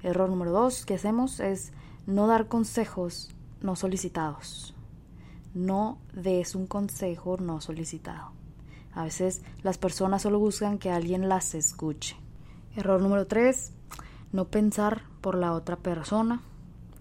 Error 0.03 0.29
número 0.29 0.51
dos 0.51 0.85
que 0.85 0.95
hacemos 0.95 1.39
es 1.39 1.71
no 2.05 2.27
dar 2.27 2.47
consejos 2.47 3.29
no 3.61 3.75
solicitados. 3.75 4.75
No 5.53 5.97
des 6.13 6.55
un 6.55 6.67
consejo 6.67 7.37
no 7.37 7.61
solicitado. 7.61 8.31
A 8.93 9.03
veces 9.03 9.41
las 9.63 9.77
personas 9.77 10.21
solo 10.21 10.39
buscan 10.39 10.77
que 10.77 10.91
alguien 10.91 11.27
las 11.27 11.55
escuche. 11.55 12.15
Error 12.75 13.01
número 13.01 13.27
tres, 13.27 13.73
no 14.31 14.45
pensar 14.45 15.03
por 15.21 15.35
la 15.35 15.53
otra 15.53 15.77
persona. 15.77 16.41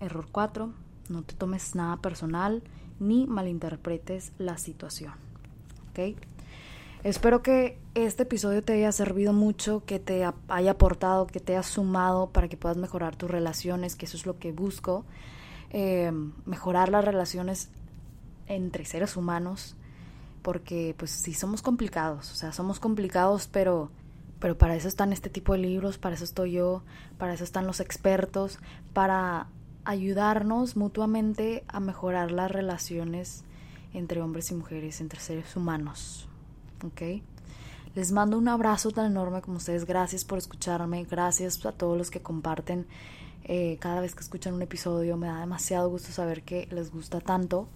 Error 0.00 0.26
cuatro, 0.30 0.72
no 1.08 1.22
te 1.22 1.34
tomes 1.34 1.74
nada 1.74 1.96
personal 1.98 2.62
ni 3.00 3.26
malinterpretes 3.26 4.32
la 4.38 4.56
situación. 4.58 5.14
¿Ok? 5.90 6.16
Espero 7.04 7.42
que 7.42 7.78
este 7.94 8.22
episodio 8.22 8.64
te 8.64 8.72
haya 8.72 8.90
servido 8.90 9.34
mucho, 9.34 9.84
que 9.84 9.98
te 9.98 10.24
haya 10.48 10.70
aportado, 10.70 11.26
que 11.26 11.38
te 11.38 11.52
haya 11.52 11.62
sumado 11.62 12.30
para 12.30 12.48
que 12.48 12.56
puedas 12.56 12.78
mejorar 12.78 13.14
tus 13.14 13.30
relaciones, 13.30 13.94
que 13.94 14.06
eso 14.06 14.16
es 14.16 14.24
lo 14.24 14.38
que 14.38 14.52
busco. 14.52 15.04
Eh, 15.68 16.10
mejorar 16.46 16.88
las 16.88 17.04
relaciones 17.04 17.68
entre 18.46 18.86
seres 18.86 19.18
humanos, 19.18 19.76
porque 20.40 20.94
pues 20.96 21.10
sí 21.10 21.34
somos 21.34 21.60
complicados, 21.60 22.32
o 22.32 22.36
sea, 22.36 22.52
somos 22.52 22.80
complicados, 22.80 23.48
pero, 23.52 23.90
pero 24.38 24.56
para 24.56 24.74
eso 24.74 24.88
están 24.88 25.12
este 25.12 25.28
tipo 25.28 25.52
de 25.52 25.58
libros, 25.58 25.98
para 25.98 26.14
eso 26.14 26.24
estoy 26.24 26.52
yo, 26.52 26.84
para 27.18 27.34
eso 27.34 27.44
están 27.44 27.66
los 27.66 27.80
expertos, 27.80 28.60
para 28.94 29.48
ayudarnos 29.84 30.74
mutuamente 30.74 31.64
a 31.68 31.80
mejorar 31.80 32.30
las 32.30 32.50
relaciones 32.50 33.44
entre 33.92 34.22
hombres 34.22 34.50
y 34.50 34.54
mujeres, 34.54 35.02
entre 35.02 35.20
seres 35.20 35.54
humanos. 35.54 36.28
¿Ok? 36.84 37.22
Les 37.94 38.10
mando 38.10 38.36
un 38.38 38.48
abrazo 38.48 38.90
tan 38.90 39.06
enorme 39.06 39.40
como 39.40 39.58
ustedes. 39.58 39.84
Gracias 39.84 40.24
por 40.24 40.38
escucharme. 40.38 41.04
Gracias 41.04 41.64
a 41.64 41.72
todos 41.72 41.96
los 41.96 42.10
que 42.10 42.20
comparten 42.20 42.86
eh, 43.44 43.76
cada 43.80 44.00
vez 44.00 44.14
que 44.14 44.20
escuchan 44.20 44.54
un 44.54 44.62
episodio. 44.62 45.16
Me 45.16 45.28
da 45.28 45.38
demasiado 45.38 45.88
gusto 45.88 46.10
saber 46.10 46.42
que 46.42 46.66
les 46.72 46.90
gusta 46.90 47.20
tanto. 47.20 47.68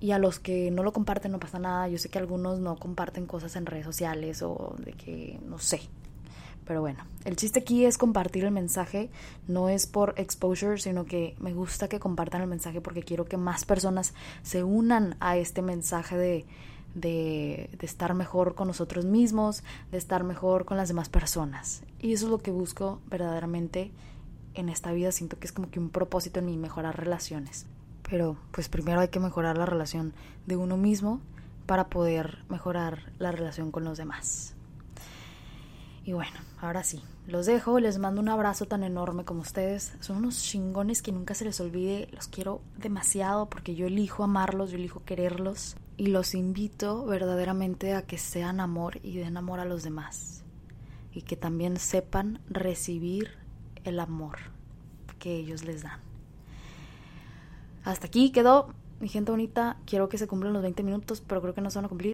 Y 0.00 0.12
a 0.12 0.18
los 0.18 0.40
que 0.40 0.70
no 0.70 0.82
lo 0.82 0.92
comparten 0.92 1.32
no 1.32 1.38
pasa 1.38 1.58
nada. 1.58 1.86
Yo 1.88 1.98
sé 1.98 2.08
que 2.08 2.18
algunos 2.18 2.60
no 2.60 2.76
comparten 2.76 3.26
cosas 3.26 3.56
en 3.56 3.66
redes 3.66 3.84
sociales 3.84 4.40
o 4.40 4.74
de 4.78 4.92
que 4.92 5.38
no 5.46 5.58
sé. 5.58 5.80
Pero 6.66 6.80
bueno, 6.80 7.04
el 7.24 7.36
chiste 7.36 7.60
aquí 7.60 7.84
es 7.84 7.98
compartir 7.98 8.44
el 8.44 8.50
mensaje. 8.50 9.10
No 9.46 9.68
es 9.68 9.86
por 9.86 10.14
exposure, 10.16 10.78
sino 10.78 11.04
que 11.04 11.36
me 11.38 11.52
gusta 11.52 11.88
que 11.88 12.00
compartan 12.00 12.40
el 12.40 12.48
mensaje 12.48 12.80
porque 12.80 13.02
quiero 13.02 13.26
que 13.26 13.36
más 13.36 13.66
personas 13.66 14.14
se 14.42 14.64
unan 14.64 15.16
a 15.20 15.36
este 15.36 15.60
mensaje 15.60 16.16
de 16.96 17.36
de, 17.78 17.86
estar 17.86 18.14
mejor 18.14 18.54
con 18.54 18.68
nosotros 18.68 19.04
mismos, 19.04 19.62
de 19.92 19.98
estar 19.98 20.24
mejor 20.24 20.64
con 20.64 20.76
las 20.76 20.88
demás 20.88 21.08
personas. 21.08 21.82
Y 22.00 22.12
eso 22.12 22.26
es 22.26 22.30
lo 22.30 22.38
que 22.38 22.50
busco 22.50 23.00
verdaderamente 23.08 23.92
en 24.54 24.68
esta 24.68 24.92
vida. 24.92 25.12
Siento 25.12 25.38
que 25.38 25.46
es 25.46 25.52
como 25.52 25.70
que 25.70 25.78
un 25.78 25.90
propósito 25.90 26.40
en 26.40 26.46
mí, 26.46 26.56
mejorar 26.56 26.98
relaciones. 26.98 27.66
Pero 28.08 28.36
pues 28.52 28.68
primero 28.68 29.00
hay 29.00 29.08
que 29.08 29.20
mejorar 29.20 29.58
la 29.58 29.66
relación 29.66 30.14
de 30.46 30.56
uno 30.56 30.76
mismo 30.76 31.20
para 31.66 31.88
poder 31.88 32.38
mejorar 32.48 33.12
la 33.18 33.32
relación 33.32 33.70
con 33.70 33.84
los 33.84 33.98
demás. 33.98 34.55
Y 36.06 36.12
bueno, 36.12 36.38
ahora 36.60 36.84
sí, 36.84 37.02
los 37.26 37.46
dejo, 37.46 37.80
les 37.80 37.98
mando 37.98 38.20
un 38.20 38.28
abrazo 38.28 38.66
tan 38.66 38.84
enorme 38.84 39.24
como 39.24 39.40
ustedes. 39.40 39.92
Son 39.98 40.18
unos 40.18 40.40
chingones 40.40 41.02
que 41.02 41.10
nunca 41.10 41.34
se 41.34 41.44
les 41.44 41.60
olvide, 41.60 42.08
los 42.12 42.28
quiero 42.28 42.60
demasiado 42.78 43.46
porque 43.46 43.74
yo 43.74 43.88
elijo 43.88 44.22
amarlos, 44.22 44.70
yo 44.70 44.76
elijo 44.76 45.02
quererlos 45.04 45.76
y 45.96 46.06
los 46.06 46.36
invito 46.36 47.04
verdaderamente 47.06 47.92
a 47.94 48.02
que 48.02 48.18
sean 48.18 48.60
amor 48.60 49.00
y 49.02 49.16
den 49.16 49.36
amor 49.36 49.58
a 49.58 49.64
los 49.64 49.82
demás 49.82 50.44
y 51.12 51.22
que 51.22 51.36
también 51.36 51.76
sepan 51.76 52.40
recibir 52.48 53.32
el 53.82 53.98
amor 53.98 54.38
que 55.18 55.34
ellos 55.34 55.64
les 55.64 55.82
dan. 55.82 55.98
Hasta 57.82 58.06
aquí 58.06 58.30
quedó 58.30 58.72
mi 59.00 59.08
gente 59.08 59.32
bonita, 59.32 59.76
quiero 59.86 60.08
que 60.08 60.18
se 60.18 60.28
cumplan 60.28 60.52
los 60.52 60.62
20 60.62 60.84
minutos, 60.84 61.20
pero 61.26 61.42
creo 61.42 61.52
que 61.52 61.62
no 61.62 61.70
se 61.70 61.78
van 61.78 61.86
a 61.86 61.88
cumplir. 61.88 62.04